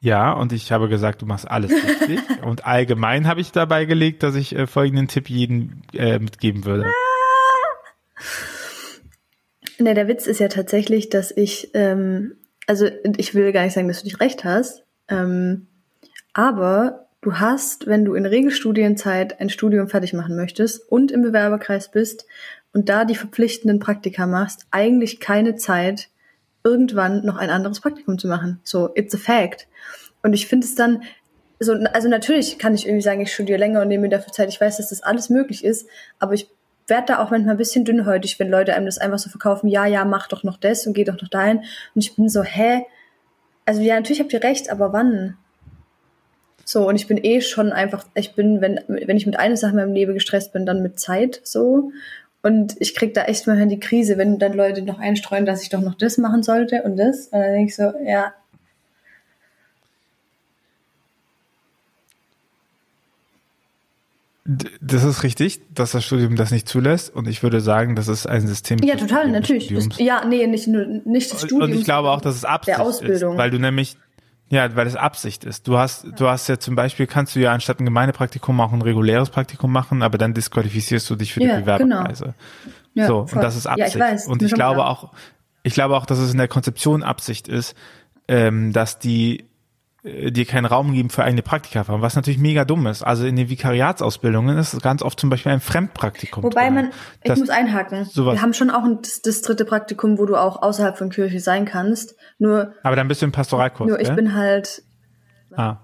Ja, 0.00 0.32
und 0.32 0.52
ich 0.52 0.70
habe 0.70 0.88
gesagt, 0.88 1.22
du 1.22 1.26
machst 1.26 1.50
alles 1.50 1.72
richtig. 1.72 2.20
und 2.44 2.66
allgemein 2.66 3.26
habe 3.26 3.40
ich 3.40 3.50
dabei 3.50 3.86
gelegt, 3.86 4.22
dass 4.22 4.36
ich 4.36 4.54
äh, 4.54 4.66
folgenden 4.66 5.08
Tipp 5.08 5.28
jedem 5.28 5.82
äh, 5.92 6.18
mitgeben 6.18 6.64
würde. 6.64 6.92
Ne, 9.78 9.94
der 9.94 10.08
Witz 10.08 10.26
ist 10.26 10.40
ja 10.40 10.48
tatsächlich, 10.48 11.08
dass 11.08 11.30
ich, 11.30 11.70
ähm, 11.74 12.36
also 12.66 12.88
ich 13.16 13.34
will 13.34 13.52
gar 13.52 13.64
nicht 13.64 13.72
sagen, 13.72 13.88
dass 13.88 14.00
du 14.00 14.06
nicht 14.06 14.20
recht 14.20 14.44
hast, 14.44 14.84
ähm, 15.08 15.66
aber 16.32 17.08
du 17.20 17.34
hast, 17.34 17.86
wenn 17.86 18.04
du 18.04 18.14
in 18.14 18.26
Regelstudienzeit 18.26 19.40
ein 19.40 19.50
Studium 19.50 19.88
fertig 19.88 20.12
machen 20.12 20.36
möchtest 20.36 20.88
und 20.90 21.10
im 21.10 21.22
Bewerberkreis 21.22 21.90
bist 21.90 22.26
und 22.76 22.90
da 22.90 23.06
die 23.06 23.14
verpflichtenden 23.14 23.78
Praktika 23.78 24.26
machst, 24.26 24.66
eigentlich 24.70 25.18
keine 25.18 25.56
Zeit, 25.56 26.10
irgendwann 26.62 27.24
noch 27.24 27.38
ein 27.38 27.48
anderes 27.48 27.80
Praktikum 27.80 28.18
zu 28.18 28.28
machen. 28.28 28.60
So, 28.64 28.90
it's 28.94 29.14
a 29.14 29.18
fact. 29.18 29.66
Und 30.22 30.34
ich 30.34 30.46
finde 30.46 30.66
es 30.66 30.74
dann, 30.74 31.02
so, 31.58 31.72
also 31.72 32.06
natürlich 32.10 32.58
kann 32.58 32.74
ich 32.74 32.84
irgendwie 32.84 33.00
sagen, 33.02 33.22
ich 33.22 33.32
studiere 33.32 33.58
länger 33.58 33.80
und 33.80 33.88
nehme 33.88 34.02
mir 34.02 34.08
dafür 34.10 34.30
Zeit. 34.30 34.50
Ich 34.50 34.60
weiß, 34.60 34.76
dass 34.76 34.90
das 34.90 35.02
alles 35.02 35.30
möglich 35.30 35.64
ist, 35.64 35.88
aber 36.18 36.34
ich 36.34 36.50
werde 36.86 37.06
da 37.06 37.18
auch 37.20 37.30
manchmal 37.30 37.54
ein 37.54 37.56
bisschen 37.56 37.86
dünnhäutig, 37.86 38.38
wenn 38.38 38.50
Leute 38.50 38.74
einem 38.74 38.84
das 38.84 38.98
einfach 38.98 39.18
so 39.18 39.30
verkaufen, 39.30 39.68
ja, 39.68 39.86
ja, 39.86 40.04
mach 40.04 40.28
doch 40.28 40.42
noch 40.42 40.58
das 40.58 40.86
und 40.86 40.92
geh 40.92 41.04
doch 41.04 41.18
noch 41.18 41.28
dahin. 41.28 41.60
Und 41.94 42.04
ich 42.04 42.14
bin 42.14 42.28
so, 42.28 42.42
hä? 42.42 42.84
Also 43.64 43.80
ja, 43.80 43.94
natürlich 43.94 44.20
habt 44.20 44.34
ihr 44.34 44.44
recht, 44.44 44.68
aber 44.68 44.92
wann? 44.92 45.38
So, 46.62 46.86
und 46.86 46.96
ich 46.96 47.06
bin 47.06 47.16
eh 47.22 47.40
schon 47.40 47.72
einfach, 47.72 48.04
ich 48.14 48.34
bin, 48.34 48.60
wenn, 48.60 48.80
wenn 48.88 49.16
ich 49.16 49.24
mit 49.24 49.38
einer 49.38 49.56
Sache 49.56 49.70
in 49.70 49.76
meinem 49.76 49.94
Leben 49.94 50.12
gestresst 50.12 50.52
bin, 50.52 50.66
dann 50.66 50.82
mit 50.82 51.00
Zeit 51.00 51.40
so. 51.42 51.92
Und 52.46 52.76
ich 52.78 52.94
krieg 52.94 53.12
da 53.12 53.24
echt 53.24 53.48
mal 53.48 53.66
die 53.66 53.80
Krise, 53.80 54.18
wenn 54.18 54.38
dann 54.38 54.52
Leute 54.52 54.82
noch 54.82 55.00
einstreuen, 55.00 55.46
dass 55.46 55.64
ich 55.64 55.68
doch 55.68 55.80
noch 55.80 55.96
das 55.96 56.16
machen 56.16 56.44
sollte 56.44 56.84
und 56.84 56.96
das. 56.96 57.26
Und 57.26 57.40
dann 57.40 57.52
denke 57.54 57.70
ich 57.70 57.74
so, 57.74 57.92
ja. 58.06 58.32
Das 64.80 65.02
ist 65.02 65.24
richtig, 65.24 65.60
dass 65.74 65.90
das 65.90 66.04
Studium 66.04 66.36
das 66.36 66.52
nicht 66.52 66.68
zulässt. 66.68 67.12
Und 67.12 67.26
ich 67.26 67.42
würde 67.42 67.60
sagen, 67.60 67.96
das 67.96 68.06
ist 68.06 68.28
ein 68.28 68.46
System. 68.46 68.78
Ja, 68.84 68.94
total, 68.94 69.28
natürlich. 69.32 69.74
Das, 69.74 69.98
ja, 69.98 70.24
nee, 70.24 70.46
nicht 70.46 70.68
nur 70.68 70.86
nicht 70.86 71.32
das 71.32 71.40
Studium. 71.40 71.62
Und 71.62 71.72
ich 71.72 71.82
glaube 71.82 72.12
auch, 72.12 72.20
dass 72.20 72.36
es 72.36 72.44
Absicht 72.44 72.78
Ausbildung. 72.78 73.32
ist, 73.32 73.38
weil 73.38 73.50
du 73.50 73.58
nämlich 73.58 73.96
ja, 74.48 74.74
weil 74.76 74.86
es 74.86 74.94
Absicht 74.96 75.44
ist. 75.44 75.66
Du 75.66 75.76
hast, 75.78 76.06
du 76.18 76.28
hast 76.28 76.48
ja 76.48 76.58
zum 76.58 76.76
Beispiel, 76.76 77.06
kannst 77.06 77.34
du 77.34 77.40
ja 77.40 77.52
anstatt 77.52 77.80
ein 77.80 77.84
Gemeindepraktikum 77.84 78.60
auch 78.60 78.72
ein 78.72 78.82
reguläres 78.82 79.30
Praktikum 79.30 79.72
machen, 79.72 80.02
aber 80.02 80.18
dann 80.18 80.34
disqualifizierst 80.34 81.08
du 81.10 81.16
dich 81.16 81.32
für 81.34 81.42
Ja, 81.42 81.56
die 81.56 81.62
Bewerberpreise. 81.62 82.34
Ja, 82.94 83.06
so, 83.08 83.26
voll. 83.26 83.38
und 83.38 83.44
das 83.44 83.56
ist 83.56 83.64
Ja, 83.64 83.74
ich 83.76 83.82
Absicht. 83.84 84.00
weiß, 84.00 84.26
und 84.28 84.42
ich 84.42 84.54
glaube 84.54 84.76
klar. 84.76 84.88
auch, 84.90 85.12
ich 85.62 85.74
glaube 85.74 85.96
auch, 85.96 86.06
dass 86.06 86.18
es 86.18 86.30
in 86.32 86.38
der 86.38 86.48
Konzeption 86.48 87.02
Absicht 87.02 87.48
ist, 87.48 87.74
ähm, 88.28 88.72
dass 88.72 88.98
die 88.98 89.44
dir 90.06 90.44
keinen 90.44 90.66
Raum 90.66 90.92
geben 90.92 91.10
für 91.10 91.24
eigene 91.24 91.42
Praktika, 91.42 91.84
was 91.88 92.14
natürlich 92.14 92.38
mega 92.38 92.64
dumm 92.64 92.86
ist. 92.86 93.02
Also 93.02 93.26
in 93.26 93.34
den 93.34 93.48
Vikariatsausbildungen 93.48 94.56
ist 94.56 94.72
es 94.72 94.80
ganz 94.80 95.02
oft 95.02 95.18
zum 95.18 95.30
Beispiel 95.30 95.50
ein 95.50 95.60
Fremdpraktikum. 95.60 96.44
Wobei 96.44 96.70
man, 96.70 96.90
ich 97.22 97.28
Das- 97.30 97.38
muss 97.40 97.48
einhaken. 97.50 98.04
sowas- 98.04 98.34
Wir 98.36 98.42
haben 98.42 98.54
schon 98.54 98.70
auch 98.70 98.84
ein, 98.84 99.00
das, 99.02 99.20
das 99.22 99.42
dritte 99.42 99.64
Praktikum, 99.64 100.18
wo 100.18 100.24
du 100.26 100.36
auch 100.36 100.62
außerhalb 100.62 100.96
von 100.96 101.10
Kirche 101.10 101.40
sein 101.40 101.64
kannst. 101.64 102.14
Nur, 102.38 102.72
aber 102.84 102.94
dann 102.94 103.08
bist 103.08 103.20
du 103.22 103.26
im 103.26 103.32
Pastoralkurs. 103.32 103.88
nur 103.88 103.98
ich 104.00 104.06
gell? 104.06 104.14
bin 104.16 104.34
halt, 104.34 104.82
ah. 105.56 105.78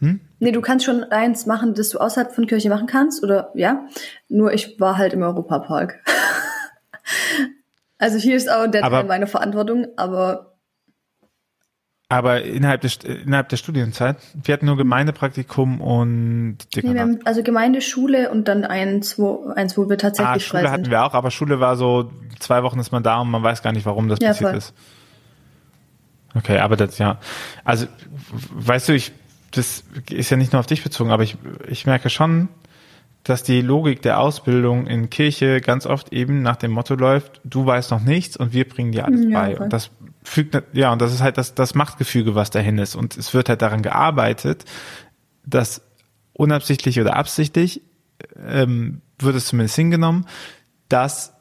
nee, 0.00 0.52
du 0.52 0.60
kannst 0.60 0.84
schon 0.84 1.02
eins 1.04 1.44
machen, 1.46 1.74
das 1.74 1.88
du 1.88 1.98
außerhalb 1.98 2.32
von 2.32 2.46
Kirche 2.46 2.68
machen 2.68 2.86
kannst, 2.86 3.24
oder, 3.24 3.50
ja. 3.54 3.86
Nur 4.28 4.52
ich 4.52 4.78
war 4.78 4.96
halt 4.96 5.12
im 5.12 5.22
Europapark. 5.22 5.98
also 7.98 8.18
hier 8.18 8.36
ist 8.36 8.50
auch 8.50 8.66
der 8.68 8.84
Aber- 8.84 8.98
Teil 8.98 9.06
meiner 9.08 9.26
Verantwortung, 9.26 9.86
aber 9.96 10.47
Aber 12.10 12.42
innerhalb, 12.42 12.80
des, 12.80 12.96
innerhalb 13.04 13.50
der 13.50 13.58
Studienzeit, 13.58 14.16
wir 14.42 14.54
hatten 14.54 14.64
nur 14.64 14.78
Gemeindepraktikum 14.78 15.82
und 15.82 16.52
nee, 16.52 16.56
wir 16.76 16.82
Dekanat. 16.82 16.98
haben 17.02 17.18
also 17.26 17.42
Gemeindeschule 17.42 18.30
und 18.30 18.48
dann 18.48 18.64
eins, 18.64 19.18
wo, 19.18 19.48
eins, 19.54 19.76
wo 19.76 19.90
wir 19.90 19.98
tatsächlich 19.98 20.36
Ah, 20.36 20.40
Schule 20.40 20.70
hatten 20.70 20.90
wir 20.90 21.04
auch, 21.04 21.12
aber 21.12 21.30
Schule 21.30 21.60
war 21.60 21.76
so, 21.76 22.10
zwei 22.38 22.62
Wochen 22.62 22.78
ist 22.78 22.92
man 22.92 23.02
da 23.02 23.18
und 23.20 23.30
man 23.30 23.42
weiß 23.42 23.62
gar 23.62 23.72
nicht, 23.72 23.84
warum 23.84 24.08
das 24.08 24.20
Ja, 24.22 24.28
passiert 24.28 24.50
voll. 24.50 24.58
ist. 24.58 24.72
Okay, 26.34 26.58
aber 26.58 26.76
das, 26.76 26.96
ja. 26.96 27.18
Also, 27.64 27.86
weißt 28.54 28.88
du, 28.88 28.94
ich, 28.94 29.12
das 29.50 29.84
ist 30.10 30.30
ja 30.30 30.36
nicht 30.38 30.52
nur 30.54 30.60
auf 30.60 30.66
dich 30.66 30.82
bezogen, 30.82 31.10
aber 31.10 31.22
ich, 31.24 31.36
ich 31.68 31.84
merke 31.84 32.08
schon, 32.08 32.48
dass 33.24 33.42
die 33.42 33.60
Logik 33.60 34.00
der 34.00 34.20
Ausbildung 34.20 34.86
in 34.86 35.10
Kirche 35.10 35.60
ganz 35.60 35.84
oft 35.84 36.12
eben 36.14 36.40
nach 36.40 36.56
dem 36.56 36.70
Motto 36.70 36.94
läuft, 36.94 37.40
du 37.44 37.66
weißt 37.66 37.90
noch 37.90 38.00
nichts 38.00 38.36
und 38.38 38.54
wir 38.54 38.66
bringen 38.66 38.92
dir 38.92 39.04
alles 39.04 39.24
Ja, 39.24 39.40
bei. 39.40 39.56
voll. 39.56 39.64
Und 39.64 39.72
das 39.74 39.90
fügt, 40.28 40.62
ja, 40.72 40.92
und 40.92 41.00
das 41.00 41.12
ist 41.12 41.20
halt 41.20 41.38
das, 41.38 41.54
das 41.54 41.74
Machtgefüge, 41.74 42.34
was 42.34 42.50
dahin 42.50 42.78
ist. 42.78 42.94
Und 42.94 43.16
es 43.16 43.34
wird 43.34 43.48
halt 43.48 43.62
daran 43.62 43.82
gearbeitet, 43.82 44.64
dass 45.44 45.82
unabsichtlich 46.32 47.00
oder 47.00 47.16
absichtlich, 47.16 47.82
ähm, 48.36 49.00
wird 49.18 49.36
es 49.36 49.46
zumindest 49.46 49.76
hingenommen, 49.76 50.26
dass 50.88 51.32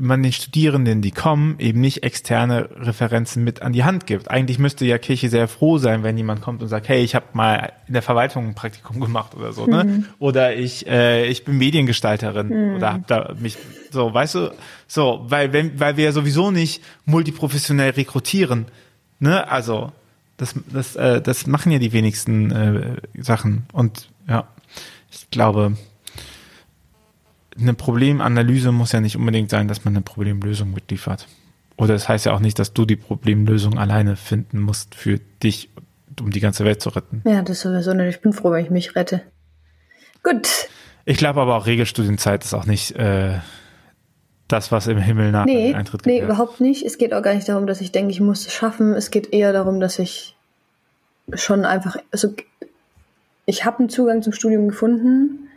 man 0.00 0.22
den 0.22 0.32
Studierenden, 0.32 1.02
die 1.02 1.10
kommen, 1.10 1.56
eben 1.58 1.80
nicht 1.80 2.02
externe 2.02 2.68
Referenzen 2.76 3.44
mit 3.44 3.62
an 3.62 3.72
die 3.72 3.84
Hand 3.84 4.06
gibt. 4.06 4.30
Eigentlich 4.30 4.58
müsste 4.58 4.84
ja 4.84 4.98
Kirche 4.98 5.28
sehr 5.28 5.48
froh 5.48 5.78
sein, 5.78 6.02
wenn 6.02 6.16
jemand 6.16 6.40
kommt 6.40 6.62
und 6.62 6.68
sagt, 6.68 6.88
hey, 6.88 7.02
ich 7.02 7.14
habe 7.14 7.26
mal 7.32 7.72
in 7.86 7.94
der 7.94 8.02
Verwaltung 8.02 8.48
ein 8.48 8.54
Praktikum 8.54 9.00
gemacht 9.00 9.34
oder 9.34 9.52
so, 9.52 9.66
ne? 9.66 10.04
Oder 10.18 10.56
ich 10.56 10.86
äh, 10.86 11.26
ich 11.26 11.44
bin 11.44 11.58
Mediengestalterin 11.58 12.76
oder 12.76 12.92
hab 12.94 13.06
da 13.06 13.34
mich 13.38 13.56
so, 13.90 14.12
weißt 14.12 14.34
du, 14.36 14.54
so, 14.86 15.24
weil 15.28 15.52
wenn 15.52 15.78
weil 15.78 15.96
wir 15.96 16.04
ja 16.04 16.12
sowieso 16.12 16.50
nicht 16.50 16.82
multiprofessionell 17.04 17.90
rekrutieren, 17.90 18.66
ne? 19.18 19.48
Also 19.50 19.92
das 20.36 20.54
das 20.72 20.96
äh, 20.96 21.20
das 21.20 21.46
machen 21.46 21.72
ja 21.72 21.78
die 21.78 21.92
wenigsten 21.92 22.50
äh, 22.50 22.96
Sachen 23.22 23.66
und 23.72 24.08
ja, 24.28 24.48
ich 25.10 25.30
glaube 25.30 25.76
eine 27.60 27.74
Problemanalyse 27.74 28.72
muss 28.72 28.92
ja 28.92 29.00
nicht 29.00 29.16
unbedingt 29.16 29.50
sein, 29.50 29.68
dass 29.68 29.84
man 29.84 29.94
eine 29.94 30.02
Problemlösung 30.02 30.72
mitliefert. 30.72 31.26
Oder 31.76 31.94
es 31.94 32.02
das 32.02 32.08
heißt 32.08 32.26
ja 32.26 32.32
auch 32.32 32.40
nicht, 32.40 32.58
dass 32.58 32.72
du 32.72 32.84
die 32.84 32.96
Problemlösung 32.96 33.78
alleine 33.78 34.16
finden 34.16 34.60
musst 34.60 34.94
für 34.94 35.20
dich, 35.42 35.70
um 36.20 36.30
die 36.30 36.40
ganze 36.40 36.64
Welt 36.64 36.82
zu 36.82 36.88
retten. 36.90 37.22
Ja, 37.24 37.42
das 37.42 37.58
ist 37.58 37.62
sowieso 37.62 37.94
nicht. 37.94 38.08
Ich 38.16 38.20
bin 38.20 38.32
froh, 38.32 38.50
wenn 38.50 38.64
ich 38.64 38.70
mich 38.70 38.96
rette. 38.96 39.22
Gut. 40.22 40.48
Ich 41.04 41.16
glaube 41.16 41.40
aber 41.40 41.56
auch 41.56 41.66
Regelstudienzeit 41.66 42.44
ist 42.44 42.54
auch 42.54 42.66
nicht 42.66 42.92
äh, 42.96 43.38
das, 44.48 44.72
was 44.72 44.86
im 44.88 44.98
Himmel 44.98 45.30
nach 45.30 45.44
Nee, 45.46 45.74
Eintritt 45.74 46.04
nee, 46.04 46.16
gewährt. 46.16 46.30
überhaupt 46.30 46.60
nicht. 46.60 46.84
Es 46.84 46.98
geht 46.98 47.14
auch 47.14 47.22
gar 47.22 47.34
nicht 47.34 47.48
darum, 47.48 47.66
dass 47.66 47.80
ich 47.80 47.92
denke, 47.92 48.10
ich 48.10 48.20
muss 48.20 48.46
es 48.46 48.52
schaffen. 48.52 48.94
Es 48.94 49.10
geht 49.10 49.32
eher 49.32 49.52
darum, 49.52 49.78
dass 49.80 49.98
ich 49.98 50.36
schon 51.34 51.64
einfach, 51.64 51.96
also 52.10 52.34
ich 53.46 53.64
habe 53.64 53.78
einen 53.80 53.88
Zugang 53.88 54.22
zum 54.22 54.32
Studium 54.32 54.68
gefunden, 54.68 55.47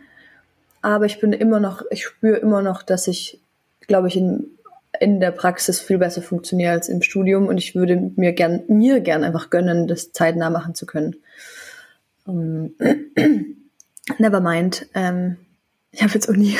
aber 0.82 1.06
ich 1.06 1.20
bin 1.20 1.32
immer 1.32 1.60
noch, 1.60 1.82
ich 1.90 2.04
spüre 2.04 2.36
immer 2.36 2.60
noch, 2.60 2.82
dass 2.82 3.06
ich, 3.06 3.40
glaube 3.86 4.08
ich, 4.08 4.16
in, 4.16 4.46
in 5.00 5.20
der 5.20 5.30
Praxis 5.30 5.80
viel 5.80 5.98
besser 5.98 6.22
funktioniere 6.22 6.72
als 6.72 6.88
im 6.88 7.02
Studium 7.02 7.46
und 7.46 7.58
ich 7.58 7.74
würde 7.74 8.12
mir 8.16 8.32
gern, 8.32 8.64
mir 8.68 9.00
gern 9.00 9.24
einfach 9.24 9.48
gönnen, 9.48 9.86
das 9.86 10.12
zeitnah 10.12 10.50
machen 10.50 10.74
zu 10.74 10.84
können. 10.84 11.16
Um, 12.24 12.74
never 14.18 14.40
mind. 14.40 14.86
Ähm, 14.94 15.38
ich 15.92 16.02
habe 16.02 16.12
jetzt 16.12 16.28
Uni. 16.28 16.56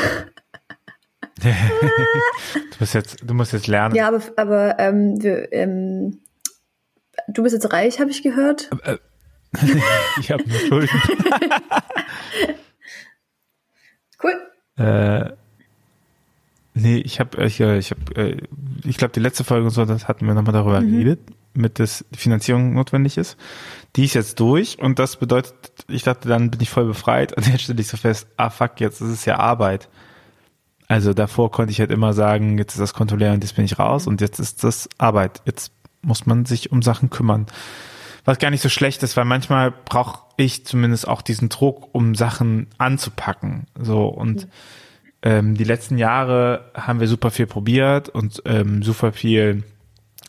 du, 1.43 2.79
bist 2.79 2.95
jetzt, 2.95 3.19
du 3.25 3.35
musst 3.35 3.53
jetzt 3.53 3.67
lernen. 3.67 3.95
Ja, 3.95 4.09
aber, 4.09 4.23
aber 4.37 4.79
ähm, 4.79 5.23
wir, 5.23 5.53
ähm, 5.53 6.21
du 7.29 7.43
bist 7.43 7.55
jetzt 7.55 7.73
reich, 7.73 8.01
habe 8.01 8.11
ich 8.11 8.23
gehört. 8.23 8.71
Ich 10.19 10.31
habe 10.31 10.49
nur 10.49 10.59
Schulden. 10.61 10.89
Cool. 14.23 14.85
Äh, 14.85 15.31
nee, 16.75 16.99
ich 16.99 17.21
habe, 17.21 17.45
ich, 17.45 17.61
äh, 17.61 17.79
ich 17.79 17.91
habe, 17.91 18.15
äh, 18.17 18.37
ich 18.85 18.97
glaube, 18.97 19.13
die 19.13 19.21
letzte 19.21 19.45
Folge 19.45 19.65
und 19.65 19.71
so, 19.71 19.85
das 19.85 20.09
hatten 20.09 20.27
wir 20.27 20.35
nochmal 20.35 20.53
darüber 20.53 20.81
geredet, 20.81 21.21
mit 21.55 21.79
dass 21.79 22.05
die 22.11 22.19
Finanzierung 22.19 22.75
notwendig 22.75 23.19
ist. 23.19 23.37
Die 23.97 24.05
ist 24.05 24.15
jetzt 24.15 24.41
durch 24.41 24.79
und 24.79 24.99
das 24.99 25.17
bedeutet, 25.17 25.55
ich 25.89 26.03
dachte, 26.03 26.29
dann 26.29 26.51
bin 26.51 26.61
ich 26.61 26.71
voll 26.71 26.87
befreit 26.87 27.37
und 27.37 27.47
jetzt 27.53 27.63
stelle 27.63 27.81
ich 27.81 27.89
so 27.89 27.97
fest, 27.97 28.27
ah 28.37 28.51
fuck, 28.51 28.81
jetzt 28.81 29.01
ist 29.01 29.11
es 29.11 29.25
ja 29.25 29.39
Arbeit. 29.39 29.89
Also 30.89 31.15
davor 31.15 31.51
konnte 31.51 31.73
ich 31.73 31.81
halt 31.81 31.91
immer 31.91 32.13
sagen, 32.13 32.59
jetzt 32.59 32.75
ist 32.75 32.81
das 32.81 32.93
Konto 32.93 33.17
leer 33.17 33.33
und 33.33 33.43
jetzt 33.43 33.57
bin 33.57 33.65
ich 33.65 33.79
raus 33.79 34.07
und 34.07 34.21
jetzt 34.21 34.39
ist 34.39 34.63
das 34.63 34.89
Arbeit. 34.99 35.41
Jetzt 35.47 35.73
muss 36.03 36.27
man 36.27 36.45
sich 36.45 36.73
um 36.73 36.83
Sachen 36.83 37.09
kümmern. 37.09 37.47
Was 38.25 38.39
gar 38.39 38.51
nicht 38.51 38.63
so 38.63 38.69
schlecht 38.69 39.03
ist, 39.03 39.17
weil 39.17 39.25
manchmal 39.25 39.73
brauche 39.73 40.21
ich 40.37 40.65
zumindest 40.65 41.09
auch 41.09 41.23
diesen 41.23 41.49
Druck, 41.49 41.89
um 41.93 42.15
Sachen 42.15 42.69
anzupacken. 42.79 43.67
So 43.79 44.07
und 44.07 44.49
ähm, 45.23 45.57
die 45.57 45.65
letzten 45.65 45.99
Jahre 45.99 46.71
haben 46.75 47.01
wir 47.01 47.09
super 47.09 47.31
viel 47.31 47.47
probiert 47.47 48.09
und 48.09 48.43
ähm, 48.45 48.83
super 48.83 49.13
viel 49.13 49.65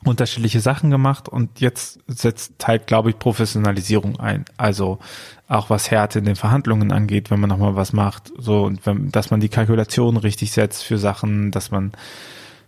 unterschiedliche 0.05 0.59
Sachen 0.59 0.89
gemacht 0.89 1.29
und 1.29 1.61
jetzt 1.61 1.99
setzt 2.07 2.67
halt, 2.67 2.87
glaube 2.87 3.09
ich, 3.09 3.19
Professionalisierung 3.19 4.19
ein. 4.19 4.45
Also 4.57 4.99
auch 5.47 5.69
was 5.69 5.91
Härte 5.91 6.19
in 6.19 6.25
den 6.25 6.35
Verhandlungen 6.35 6.91
angeht, 6.91 7.31
wenn 7.31 7.39
man 7.39 7.49
nochmal 7.49 7.75
was 7.75 7.93
macht, 7.93 8.31
so 8.37 8.63
und 8.63 8.85
wenn, 8.85 9.11
dass 9.11 9.31
man 9.31 9.39
die 9.39 9.49
Kalkulation 9.49 10.17
richtig 10.17 10.51
setzt 10.51 10.83
für 10.83 10.97
Sachen, 10.97 11.51
dass 11.51 11.71
man 11.71 11.93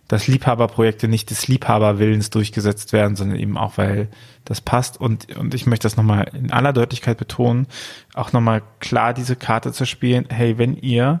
dass 0.08 0.28
Liebhaberprojekte 0.28 1.08
nicht 1.08 1.30
des 1.30 1.48
Liebhaberwillens 1.48 2.30
durchgesetzt 2.30 2.92
werden, 2.92 3.16
sondern 3.16 3.38
eben 3.38 3.56
auch, 3.58 3.76
weil 3.76 4.08
das 4.44 4.60
passt. 4.60 5.00
Und, 5.00 5.36
und 5.36 5.54
ich 5.54 5.66
möchte 5.66 5.84
das 5.84 5.96
nochmal 5.96 6.30
in 6.32 6.52
aller 6.52 6.72
Deutlichkeit 6.72 7.18
betonen, 7.18 7.66
auch 8.14 8.32
nochmal 8.32 8.62
klar 8.78 9.14
diese 9.14 9.36
Karte 9.36 9.72
zu 9.72 9.84
spielen. 9.84 10.26
Hey, 10.28 10.58
wenn 10.58 10.76
ihr 10.76 11.20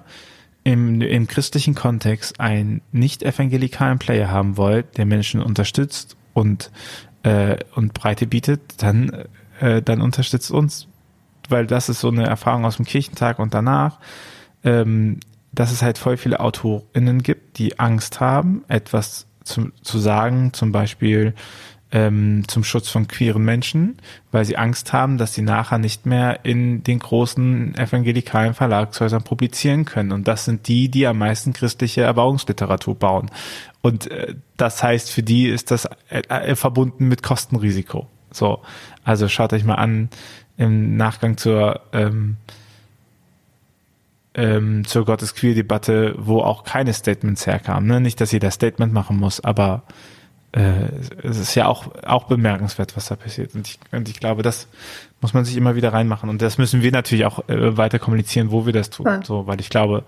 im, 0.62 1.00
im 1.00 1.26
christlichen 1.26 1.74
Kontext 1.74 2.40
einen 2.40 2.80
nicht 2.92 3.22
evangelikalen 3.22 3.98
Player 3.98 4.30
haben 4.30 4.56
wollt, 4.56 4.98
der 4.98 5.06
Menschen 5.06 5.42
unterstützt 5.42 6.16
und, 6.32 6.70
äh, 7.22 7.58
und 7.74 7.94
Breite 7.94 8.26
bietet, 8.26 8.82
dann, 8.82 9.26
äh, 9.60 9.82
dann 9.82 10.00
unterstützt 10.00 10.50
uns. 10.50 10.86
Weil 11.48 11.66
das 11.66 11.88
ist 11.88 12.00
so 12.00 12.08
eine 12.08 12.26
Erfahrung 12.26 12.64
aus 12.64 12.76
dem 12.76 12.84
Kirchentag 12.84 13.38
und 13.38 13.54
danach. 13.54 14.00
Ähm, 14.64 15.20
dass 15.56 15.72
es 15.72 15.82
halt 15.82 15.98
voll 15.98 16.16
viele 16.16 16.38
AutorInnen 16.38 17.22
gibt, 17.22 17.58
die 17.58 17.78
Angst 17.80 18.20
haben, 18.20 18.64
etwas 18.68 19.26
zu, 19.42 19.72
zu 19.82 19.98
sagen, 19.98 20.52
zum 20.52 20.70
Beispiel 20.70 21.34
ähm, 21.92 22.42
zum 22.48 22.64
Schutz 22.64 22.88
von 22.88 23.08
queeren 23.08 23.44
Menschen, 23.44 23.96
weil 24.32 24.44
sie 24.44 24.56
Angst 24.56 24.92
haben, 24.92 25.18
dass 25.18 25.34
sie 25.34 25.42
nachher 25.42 25.78
nicht 25.78 26.04
mehr 26.04 26.44
in 26.44 26.82
den 26.82 26.98
großen 26.98 27.74
evangelikalen 27.76 28.54
Verlagshäusern 28.54 29.22
publizieren 29.22 29.84
können. 29.84 30.12
Und 30.12 30.28
das 30.28 30.44
sind 30.44 30.68
die, 30.68 30.88
die 30.90 31.06
am 31.06 31.18
meisten 31.18 31.52
christliche 31.52 32.02
Erbauungsliteratur 32.02 32.96
bauen. 32.96 33.30
Und 33.82 34.10
äh, 34.10 34.34
das 34.56 34.82
heißt, 34.82 35.10
für 35.10 35.22
die 35.22 35.48
ist 35.48 35.70
das 35.70 35.86
äh, 36.08 36.22
äh, 36.28 36.56
verbunden 36.56 37.08
mit 37.08 37.22
Kostenrisiko. 37.22 38.08
So, 38.30 38.60
also 39.04 39.28
schaut 39.28 39.52
euch 39.52 39.64
mal 39.64 39.76
an 39.76 40.10
im 40.58 40.96
Nachgang 40.96 41.36
zur 41.36 41.80
ähm, 41.92 42.36
ähm, 44.36 44.86
zur 44.86 45.04
Gottes-Queer-Debatte, 45.06 46.14
wo 46.18 46.40
auch 46.40 46.62
keine 46.62 46.92
Statements 46.92 47.46
herkamen. 47.46 47.88
Ne? 47.88 48.00
Nicht, 48.00 48.20
dass 48.20 48.32
jeder 48.32 48.50
Statement 48.50 48.92
machen 48.92 49.16
muss, 49.16 49.42
aber 49.42 49.82
äh, 50.52 50.90
es 51.22 51.38
ist 51.38 51.54
ja 51.54 51.66
auch, 51.66 51.86
auch 52.04 52.24
bemerkenswert, 52.24 52.96
was 52.96 53.06
da 53.06 53.16
passiert. 53.16 53.54
Und 53.54 53.66
ich, 53.66 53.78
und 53.92 54.08
ich 54.08 54.20
glaube, 54.20 54.42
das 54.42 54.68
muss 55.22 55.32
man 55.32 55.46
sich 55.46 55.56
immer 55.56 55.74
wieder 55.74 55.92
reinmachen. 55.92 56.28
Und 56.28 56.42
das 56.42 56.58
müssen 56.58 56.82
wir 56.82 56.92
natürlich 56.92 57.24
auch 57.24 57.48
äh, 57.48 57.76
weiter 57.78 57.98
kommunizieren, 57.98 58.50
wo 58.50 58.66
wir 58.66 58.74
das 58.74 58.90
tun. 58.90 59.06
Ja. 59.06 59.24
So, 59.24 59.46
weil 59.46 59.58
ich 59.58 59.70
glaube, 59.70 60.04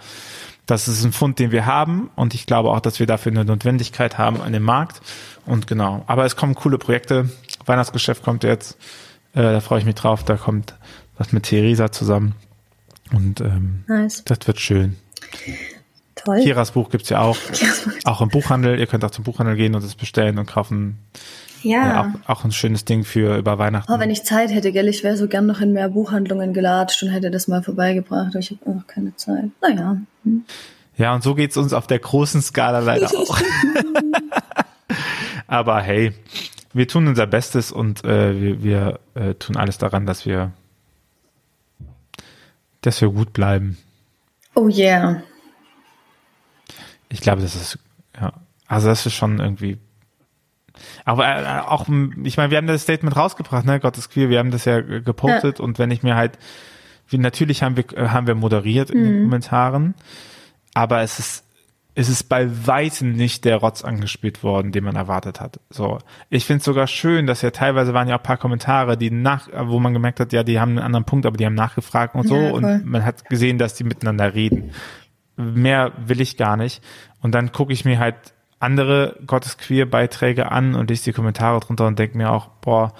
das 0.66 0.88
ist 0.88 1.02
ein 1.04 1.12
Fund, 1.12 1.38
den 1.38 1.50
wir 1.50 1.64
haben. 1.64 2.10
Und 2.14 2.34
ich 2.34 2.44
glaube 2.44 2.70
auch, 2.70 2.80
dass 2.80 3.00
wir 3.00 3.06
dafür 3.06 3.32
eine 3.32 3.46
Notwendigkeit 3.46 4.18
haben 4.18 4.42
an 4.42 4.52
dem 4.52 4.62
Markt. 4.62 5.00
Und 5.46 5.66
genau. 5.66 6.04
Aber 6.06 6.26
es 6.26 6.36
kommen 6.36 6.54
coole 6.54 6.76
Projekte. 6.76 7.30
Weihnachtsgeschäft 7.64 8.22
kommt 8.22 8.44
jetzt. 8.44 8.76
Äh, 9.32 9.40
da 9.40 9.60
freue 9.60 9.78
ich 9.78 9.86
mich 9.86 9.94
drauf. 9.94 10.22
Da 10.22 10.36
kommt 10.36 10.74
was 11.16 11.32
mit 11.32 11.44
Theresa 11.44 11.90
zusammen. 11.90 12.34
Und 13.12 13.40
ähm, 13.40 13.84
nice. 13.86 14.22
das 14.24 14.38
wird 14.46 14.60
schön. 14.60 14.96
Toll. 16.14 16.42
Kiras 16.42 16.72
Buch 16.72 16.90
gibt's 16.90 17.08
ja 17.08 17.20
auch. 17.20 17.36
Auch 18.04 18.20
im 18.20 18.28
Buchhandel. 18.28 18.78
Ihr 18.78 18.86
könnt 18.86 19.04
auch 19.04 19.10
zum 19.10 19.24
Buchhandel 19.24 19.56
gehen 19.56 19.74
und 19.74 19.84
es 19.84 19.94
bestellen 19.94 20.38
und 20.38 20.46
kaufen. 20.46 20.98
Ja. 21.62 22.06
Äh, 22.06 22.08
auch, 22.26 22.38
auch 22.38 22.44
ein 22.44 22.52
schönes 22.52 22.84
Ding 22.84 23.04
für 23.04 23.36
über 23.36 23.58
Weihnachten. 23.58 23.92
Oh, 23.92 23.98
wenn 23.98 24.10
ich 24.10 24.24
Zeit 24.24 24.52
hätte, 24.52 24.72
gell, 24.72 24.88
ich 24.88 25.04
wäre 25.04 25.16
so 25.16 25.28
gern 25.28 25.46
noch 25.46 25.60
in 25.60 25.72
mehr 25.72 25.88
Buchhandlungen 25.88 26.52
gelatscht 26.52 27.02
und 27.02 27.10
hätte 27.10 27.30
das 27.30 27.48
mal 27.48 27.62
vorbeigebracht, 27.62 28.28
aber 28.30 28.38
ich 28.38 28.50
habe 28.50 28.70
einfach 28.70 28.86
keine 28.86 29.14
Zeit. 29.16 29.50
Naja. 29.60 29.96
Hm. 30.24 30.44
Ja, 30.96 31.14
und 31.14 31.22
so 31.22 31.34
geht's 31.34 31.56
uns 31.56 31.72
auf 31.72 31.86
der 31.86 32.00
großen 32.00 32.42
Skala 32.42 32.80
leider 32.80 33.08
auch. 33.16 33.38
aber 35.46 35.80
hey, 35.80 36.12
wir 36.72 36.88
tun 36.88 37.06
unser 37.06 37.26
Bestes 37.26 37.72
und 37.72 38.04
äh, 38.04 38.40
wir, 38.40 38.62
wir 38.62 39.00
äh, 39.14 39.34
tun 39.34 39.56
alles 39.56 39.78
daran, 39.78 40.06
dass 40.06 40.26
wir 40.26 40.52
dass 42.88 43.00
wir 43.00 43.10
gut 43.10 43.32
bleiben. 43.32 43.76
Oh 44.54 44.68
yeah. 44.68 45.22
Ich 47.08 47.20
glaube, 47.20 47.42
das 47.42 47.54
ist, 47.54 47.78
ja, 48.20 48.32
also 48.66 48.88
das 48.88 49.06
ist 49.06 49.14
schon 49.14 49.38
irgendwie. 49.38 49.78
Aber 51.04 51.26
äh, 51.26 51.60
auch, 51.66 51.86
ich 52.22 52.36
meine, 52.36 52.50
wir 52.50 52.58
haben 52.58 52.66
das 52.66 52.82
Statement 52.82 53.16
rausgebracht, 53.16 53.64
ne, 53.66 53.80
Gott 53.80 53.98
ist 53.98 54.10
queer, 54.10 54.28
wir 54.28 54.38
haben 54.38 54.50
das 54.50 54.64
ja 54.64 54.80
gepostet 54.80 55.58
ja. 55.58 55.64
und 55.64 55.78
wenn 55.78 55.90
ich 55.90 56.02
mir 56.02 56.16
halt, 56.16 56.38
wie, 57.08 57.18
natürlich 57.18 57.62
haben 57.62 57.76
wir, 57.76 58.12
haben 58.12 58.26
wir 58.26 58.34
moderiert 58.34 58.90
in 58.90 59.00
mhm. 59.00 59.04
den 59.04 59.22
Kommentaren, 59.24 59.94
aber 60.74 61.02
es 61.02 61.18
ist 61.18 61.44
ist 61.98 62.08
es 62.08 62.22
bei 62.22 62.48
weitem 62.64 63.10
nicht 63.14 63.44
der 63.44 63.56
Rotz 63.56 63.82
angespielt 63.82 64.44
worden, 64.44 64.70
den 64.70 64.84
man 64.84 64.94
erwartet 64.94 65.40
hat. 65.40 65.58
So, 65.68 65.98
ich 66.30 66.44
finde 66.44 66.58
es 66.58 66.64
sogar 66.64 66.86
schön, 66.86 67.26
dass 67.26 67.42
ja 67.42 67.50
teilweise 67.50 67.92
waren 67.92 68.06
ja 68.06 68.16
auch 68.16 68.22
paar 68.22 68.36
Kommentare, 68.36 68.96
die 68.96 69.10
nach, 69.10 69.48
wo 69.52 69.80
man 69.80 69.94
gemerkt 69.94 70.20
hat, 70.20 70.32
ja, 70.32 70.44
die 70.44 70.60
haben 70.60 70.70
einen 70.70 70.78
anderen 70.78 71.04
Punkt, 71.04 71.26
aber 71.26 71.36
die 71.36 71.44
haben 71.44 71.56
nachgefragt 71.56 72.14
und 72.14 72.28
so 72.28 72.36
ja, 72.36 72.52
und 72.52 72.86
man 72.86 73.04
hat 73.04 73.28
gesehen, 73.28 73.58
dass 73.58 73.74
die 73.74 73.82
miteinander 73.82 74.32
reden. 74.32 74.70
Mehr 75.34 75.90
will 76.06 76.20
ich 76.20 76.36
gar 76.36 76.56
nicht. 76.56 76.84
Und 77.20 77.34
dann 77.34 77.50
gucke 77.50 77.72
ich 77.72 77.84
mir 77.84 77.98
halt 77.98 78.14
andere 78.60 79.16
Gottesqueer-Beiträge 79.26 80.52
an 80.52 80.76
und 80.76 80.90
lese 80.90 81.02
die 81.02 81.12
Kommentare 81.12 81.58
drunter 81.58 81.88
und 81.88 81.98
denke 81.98 82.16
mir 82.16 82.30
auch, 82.30 82.46
boah, 82.60 82.92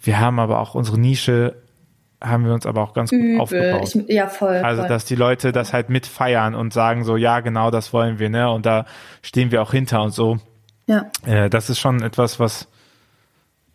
wir 0.00 0.20
haben 0.20 0.38
aber 0.38 0.60
auch 0.60 0.76
unsere 0.76 1.00
Nische 1.00 1.56
haben 2.20 2.46
wir 2.46 2.54
uns 2.54 2.66
aber 2.66 2.82
auch 2.82 2.94
ganz 2.94 3.10
gut 3.10 3.20
Übel. 3.20 3.40
aufgebaut. 3.40 3.94
Ich, 3.94 4.14
ja, 4.14 4.28
voll. 4.28 4.56
Also, 4.56 4.82
voll. 4.82 4.88
dass 4.88 5.04
die 5.04 5.16
Leute 5.16 5.52
das 5.52 5.72
halt 5.72 5.90
mitfeiern 5.90 6.54
und 6.54 6.72
sagen 6.72 7.04
so, 7.04 7.16
ja, 7.16 7.40
genau, 7.40 7.70
das 7.70 7.92
wollen 7.92 8.18
wir, 8.18 8.28
ne? 8.30 8.50
Und 8.50 8.66
da 8.66 8.86
stehen 9.22 9.50
wir 9.50 9.62
auch 9.62 9.72
hinter 9.72 10.02
und 10.02 10.12
so. 10.12 10.38
Ja. 10.86 11.10
Äh, 11.26 11.50
das 11.50 11.68
ist 11.68 11.78
schon 11.78 12.02
etwas, 12.02 12.40
was, 12.40 12.68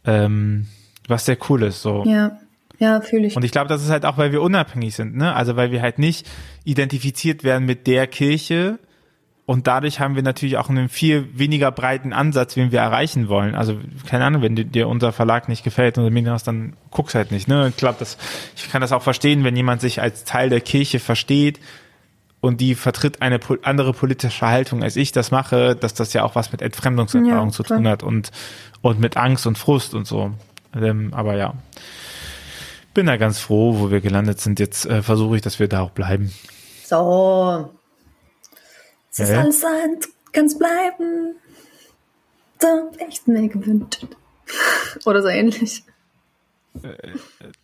ähm, 0.06 0.67
was 1.08 1.25
sehr 1.25 1.38
cool 1.49 1.63
ist, 1.63 1.82
so. 1.82 2.04
Ja. 2.06 2.38
Ja, 2.80 2.99
fühle 2.99 3.27
ich. 3.27 3.36
Und 3.36 3.45
ich 3.45 3.51
glaube, 3.51 3.67
das 3.67 3.84
ist 3.84 3.91
halt 3.91 4.06
auch, 4.06 4.17
weil 4.17 4.32
wir 4.32 4.41
unabhängig 4.41 4.95
sind, 4.95 5.15
ne? 5.15 5.36
Also, 5.36 5.56
weil 5.56 5.71
wir 5.71 5.84
halt 5.84 5.99
nicht 5.99 6.27
identifiziert 6.63 7.43
werden 7.43 7.65
mit 7.65 7.86
der 7.86 8.08
Kirche, 8.08 8.80
und 9.51 9.67
dadurch 9.67 9.99
haben 9.99 10.15
wir 10.15 10.23
natürlich 10.23 10.55
auch 10.55 10.69
einen 10.69 10.87
viel 10.87 11.27
weniger 11.37 11.73
breiten 11.73 12.13
Ansatz, 12.13 12.55
wen 12.55 12.71
wir 12.71 12.79
erreichen 12.79 13.27
wollen. 13.27 13.53
Also, 13.53 13.77
keine 14.07 14.23
Ahnung, 14.23 14.41
wenn 14.43 14.55
dir 14.55 14.87
unser 14.87 15.11
Verlag 15.11 15.49
nicht 15.49 15.65
gefällt 15.65 15.97
oder 15.97 16.09
Medienhaus, 16.09 16.43
dann 16.43 16.77
guck's 16.89 17.15
halt 17.15 17.33
nicht. 17.33 17.49
Ne? 17.49 17.67
Ich 17.67 17.75
glaube, 17.75 17.97
das, 17.99 18.17
ich 18.55 18.71
kann 18.71 18.79
das 18.79 18.93
auch 18.93 19.01
verstehen, 19.01 19.43
wenn 19.43 19.53
jemand 19.53 19.81
sich 19.81 20.01
als 20.01 20.23
Teil 20.23 20.49
der 20.49 20.61
Kirche 20.61 20.99
versteht 20.99 21.59
und 22.39 22.61
die 22.61 22.75
vertritt 22.75 23.21
eine 23.21 23.41
andere 23.63 23.91
politische 23.91 24.47
Haltung, 24.47 24.83
als 24.83 24.95
ich 24.95 25.11
das 25.11 25.31
mache, 25.31 25.75
dass 25.75 25.93
das 25.93 26.13
ja 26.13 26.23
auch 26.23 26.35
was 26.35 26.53
mit 26.53 26.61
Entfremdungserfahrung 26.61 27.49
ja, 27.49 27.53
zu 27.53 27.63
tun 27.63 27.89
hat 27.89 28.03
und, 28.03 28.31
und 28.81 29.01
mit 29.01 29.17
Angst 29.17 29.45
und 29.47 29.57
Frust 29.57 29.93
und 29.93 30.07
so. 30.07 30.31
Ähm, 30.73 31.13
aber 31.13 31.35
ja. 31.35 31.55
Bin 32.93 33.05
da 33.05 33.17
ganz 33.17 33.39
froh, 33.39 33.79
wo 33.79 33.91
wir 33.91 33.99
gelandet 33.99 34.39
sind. 34.39 34.61
Jetzt 34.61 34.85
äh, 34.85 35.01
versuche 35.01 35.35
ich, 35.35 35.41
dass 35.41 35.59
wir 35.59 35.67
da 35.67 35.81
auch 35.81 35.91
bleiben. 35.91 36.31
So, 36.85 37.69
Sie 39.12 39.26
soll 39.26 39.52
sein, 39.52 39.97
ganz 40.32 40.58
bleiben. 40.58 41.36
So 42.60 42.91
echt 42.97 43.28
mir 43.28 43.50
gewünscht. 43.50 44.08
Oder 45.06 45.21
so 45.21 45.28
ähnlich. 45.28 45.84
Äh, 46.82 46.93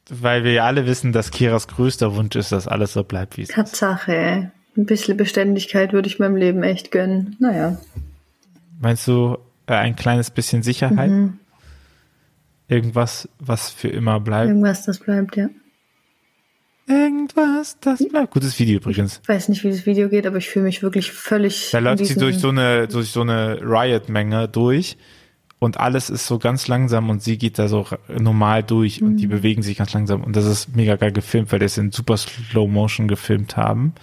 weil 0.09 0.43
wir 0.43 0.51
ja 0.51 0.65
alle 0.65 0.85
wissen, 0.85 1.13
dass 1.13 1.31
Kiras 1.31 1.67
größter 1.67 2.15
Wunsch 2.15 2.35
ist, 2.35 2.51
dass 2.51 2.67
alles 2.67 2.93
so 2.93 3.03
bleibt, 3.03 3.37
wie 3.37 3.43
es 3.43 3.49
ist. 3.49 3.55
Tatsache. 3.55 4.51
Ein 4.75 4.85
bisschen 4.85 5.17
Beständigkeit 5.17 5.93
würde 5.93 6.07
ich 6.07 6.19
meinem 6.19 6.35
Leben 6.35 6.63
echt 6.63 6.91
gönnen. 6.91 7.35
Naja. 7.39 7.77
Meinst 8.79 9.07
du 9.07 9.37
äh, 9.67 9.73
ein 9.73 9.95
kleines 9.95 10.29
bisschen 10.29 10.63
Sicherheit? 10.63 11.09
Mhm. 11.09 11.39
Irgendwas, 12.67 13.29
was 13.39 13.69
für 13.69 13.87
immer 13.87 14.19
bleibt? 14.19 14.49
Irgendwas, 14.49 14.83
das 14.83 14.99
bleibt, 14.99 15.37
ja. 15.37 15.47
Irgendwas, 16.87 17.77
das 17.81 18.07
bleibt. 18.07 18.33
Gutes 18.33 18.57
Video 18.59 18.77
übrigens. 18.77 19.19
Ich 19.21 19.29
weiß 19.29 19.49
nicht, 19.49 19.63
wie 19.63 19.69
das 19.69 19.85
Video 19.85 20.07
geht, 20.07 20.25
aber 20.25 20.37
ich 20.37 20.49
fühle 20.49 20.65
mich 20.65 20.81
wirklich 20.81 21.11
völlig. 21.11 21.71
Da 21.71 21.79
läuft 21.79 22.05
sie 22.05 22.15
durch 22.15 22.39
so 22.39 22.49
eine, 22.49 22.87
durch 22.87 23.11
so 23.11 23.21
eine 23.21 23.59
Riot-Menge 23.61 24.47
durch 24.47 24.97
und 25.59 25.79
alles 25.79 26.09
ist 26.09 26.27
so 26.27 26.39
ganz 26.39 26.67
langsam 26.67 27.09
und 27.09 27.21
sie 27.21 27.37
geht 27.37 27.59
da 27.59 27.67
so 27.67 27.85
normal 28.07 28.63
durch 28.63 29.01
mhm. 29.01 29.07
und 29.07 29.17
die 29.17 29.27
mhm. 29.27 29.31
bewegen 29.31 29.61
sich 29.63 29.77
ganz 29.77 29.93
langsam 29.93 30.23
und 30.23 30.35
das 30.35 30.45
ist 30.45 30.75
mega 30.75 30.95
geil 30.95 31.11
gefilmt, 31.11 31.51
weil 31.51 31.59
die 31.59 31.65
es 31.65 31.77
in 31.77 31.91
super 31.91 32.15
Slow 32.15 32.67
Motion 32.67 33.07
gefilmt 33.07 33.57
haben. 33.57 33.93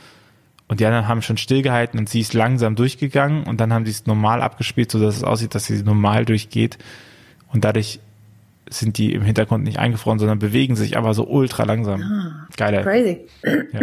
Und 0.67 0.81
die 0.81 0.87
anderen 0.87 1.09
haben 1.09 1.23
schon 1.23 1.37
stillgehalten 1.37 2.01
und 2.01 2.09
sie 2.09 2.21
ist 2.21 2.35
langsam 2.35 2.75
durchgegangen 2.75 3.45
und 3.45 3.61
dann 3.61 3.73
haben 3.73 3.85
sie 3.85 3.93
es 3.93 4.07
normal 4.07 4.43
abgespielt, 4.43 4.91
so 4.91 4.99
dass 4.99 5.17
es 5.17 5.23
aussieht, 5.23 5.55
dass 5.55 5.67
sie 5.67 5.83
normal 5.83 6.25
durchgeht. 6.25 6.79
Und 7.53 7.65
dadurch 7.65 8.01
sind 8.79 8.99
die 8.99 9.13
im 9.13 9.23
Hintergrund 9.23 9.65
nicht 9.65 9.79
eingefroren, 9.79 10.19
sondern 10.19 10.39
bewegen 10.39 10.77
sich 10.77 10.97
aber 10.97 11.15
so 11.15 11.27
ultra 11.27 11.65
langsam. 11.65 12.03
Ah, 12.03 12.49
Geiler. 12.57 12.83
Crazy. 12.83 13.27
Ja. 13.43 13.81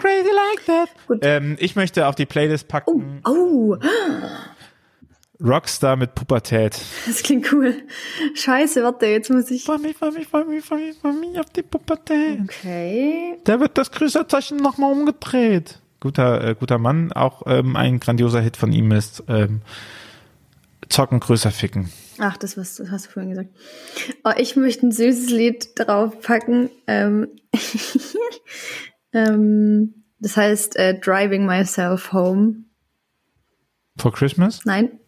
crazy 0.00 0.30
like 0.30 0.66
that. 0.66 0.88
Gut. 1.06 1.18
Ähm, 1.22 1.56
ich 1.58 1.76
möchte 1.76 2.06
auf 2.06 2.14
die 2.14 2.26
Playlist 2.26 2.68
packen. 2.68 3.20
Oh. 3.24 3.30
oh. 3.30 3.76
Rockstar 5.42 5.96
mit 5.96 6.14
Pubertät. 6.14 6.80
Das 7.06 7.22
klingt 7.22 7.52
cool. 7.52 7.74
Scheiße, 8.34 8.82
warte, 8.84 9.06
jetzt 9.06 9.30
muss 9.30 9.50
ich. 9.50 9.64
Freu 9.64 9.78
mich, 9.78 9.96
freu 9.96 10.12
mich, 10.12 10.28
freu 10.28 10.44
mich, 10.44 10.64
freu 10.64 10.76
mich, 10.76 10.96
freu 10.96 11.12
mich 11.12 11.38
auf 11.38 11.50
die 11.50 11.62
Pubertät. 11.62 12.40
Okay. 12.44 13.38
Da 13.44 13.58
wird 13.58 13.76
das 13.76 13.90
Grüßerzeichen 13.90 14.58
nochmal 14.58 14.92
umgedreht. 14.92 15.80
Guter, 16.00 16.44
äh, 16.44 16.54
guter 16.54 16.78
Mann. 16.78 17.12
Auch 17.12 17.42
ähm, 17.46 17.76
ein 17.76 17.98
grandioser 17.98 18.40
Hit 18.40 18.56
von 18.56 18.72
ihm 18.72 18.92
ist 18.92 19.24
ähm, 19.28 19.62
Zocken, 20.88 21.20
größer 21.20 21.50
ficken. 21.50 21.90
Ach, 22.18 22.36
das, 22.36 22.56
was, 22.56 22.76
das 22.76 22.90
hast 22.90 23.06
du 23.06 23.10
vorhin 23.10 23.30
gesagt. 23.30 23.50
Oh, 24.24 24.32
ich 24.36 24.56
möchte 24.56 24.86
ein 24.86 24.92
süßes 24.92 25.30
Lied 25.30 25.70
draufpacken. 25.76 26.70
Ähm, 26.86 27.28
ähm, 29.12 30.04
das 30.18 30.36
heißt 30.36 30.76
äh, 30.76 30.98
Driving 30.98 31.46
Myself 31.46 32.12
Home. 32.12 32.64
For 33.98 34.12
Christmas? 34.12 34.64
Nein, 34.64 35.00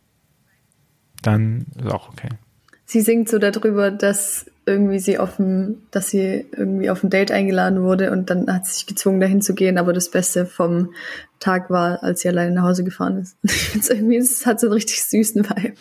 Dann 1.23 1.67
ist 1.77 1.93
auch 1.93 2.11
okay. 2.11 2.29
sie 2.85 3.01
singt 3.01 3.29
so 3.29 3.39
darüber, 3.39 3.91
dass 3.91 4.47
irgendwie 4.67 4.99
sie 4.99 5.19
auf 5.19 5.37
dem, 5.37 5.83
dass 5.91 6.09
sie 6.09 6.47
irgendwie 6.53 6.91
auf 6.91 7.03
ein 7.03 7.11
Date 7.11 7.31
eingeladen 7.31 7.83
wurde 7.83 8.11
und 8.11 8.31
dann 8.31 8.53
hat 8.53 8.67
sie 8.67 8.75
sich 8.75 8.87
gezwungen, 8.87 9.21
dahin 9.21 9.43
zu 9.43 9.55
gehen, 9.55 9.79
aber 9.79 9.93
das 9.93 10.11
Beste 10.11 10.47
vom 10.47 10.95
Tag 11.39 11.71
war, 11.71 12.03
als 12.03 12.21
sie 12.21 12.29
alleine 12.29 12.55
nach 12.55 12.65
Hause 12.65 12.85
gefahren 12.85 13.19
ist. 13.19 13.37
Ich 13.45 13.53
find's 13.53 13.91
irgendwie, 13.91 14.17
es 14.17 14.47
hat 14.47 14.61
so 14.61 14.67
einen 14.67 14.75
richtig 14.75 15.03
süßen 15.03 15.49
Vibe. 15.49 15.75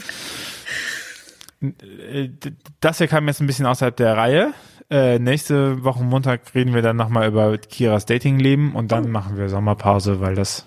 Das 2.82 2.98
hier 2.98 3.08
kam 3.08 3.28
jetzt 3.28 3.42
ein 3.42 3.48
bisschen 3.48 3.66
außerhalb 3.66 3.96
der 3.96 4.18
Reihe. 4.18 4.54
Äh, 4.90 5.20
nächste 5.20 5.84
Woche 5.84 6.04
Montag 6.04 6.54
reden 6.54 6.74
wir 6.74 6.82
dann 6.82 6.98
nochmal 6.98 7.28
über 7.28 7.58
Kiras 7.58 8.06
Datingleben 8.06 8.74
und 8.74 8.92
dann 8.92 9.10
machen 9.10 9.38
wir 9.38 9.50
Sommerpause, 9.50 10.20
weil 10.20 10.36
das 10.36 10.66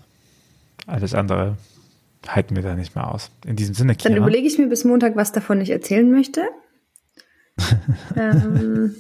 alles 0.87 1.15
andere 1.15 1.57
halten 2.27 2.57
wir 2.57 2.63
da 2.63 2.75
nicht 2.75 2.95
mehr 2.95 3.09
aus. 3.09 3.31
In 3.45 3.57
diesem 3.57 3.75
Sinne, 3.75 3.95
Dann 3.95 4.13
Kira. 4.15 4.17
überlege 4.27 4.47
ich 4.47 4.59
mir 4.59 4.69
bis 4.69 4.85
Montag, 4.85 5.17
was 5.17 5.33
davon 5.33 5.61
ich 5.61 5.71
erzählen 5.71 6.11
möchte. 6.11 6.43
ähm, 8.17 8.95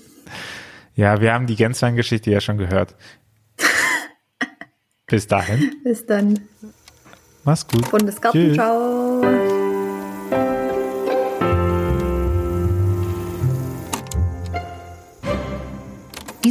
Ja, 0.94 1.20
wir 1.20 1.32
haben 1.32 1.46
die 1.46 1.56
Gänsewein-Geschichte 1.56 2.30
ja 2.30 2.40
schon 2.40 2.56
gehört. 2.58 2.94
Bis 5.06 5.26
dahin. 5.26 5.72
bis 5.84 6.04
dann. 6.06 6.40
Mach's 7.44 7.66
gut. 7.66 7.88
Bundesgarten, 7.90 8.40
Tschüss. 8.40 8.54
ciao. 8.56 9.65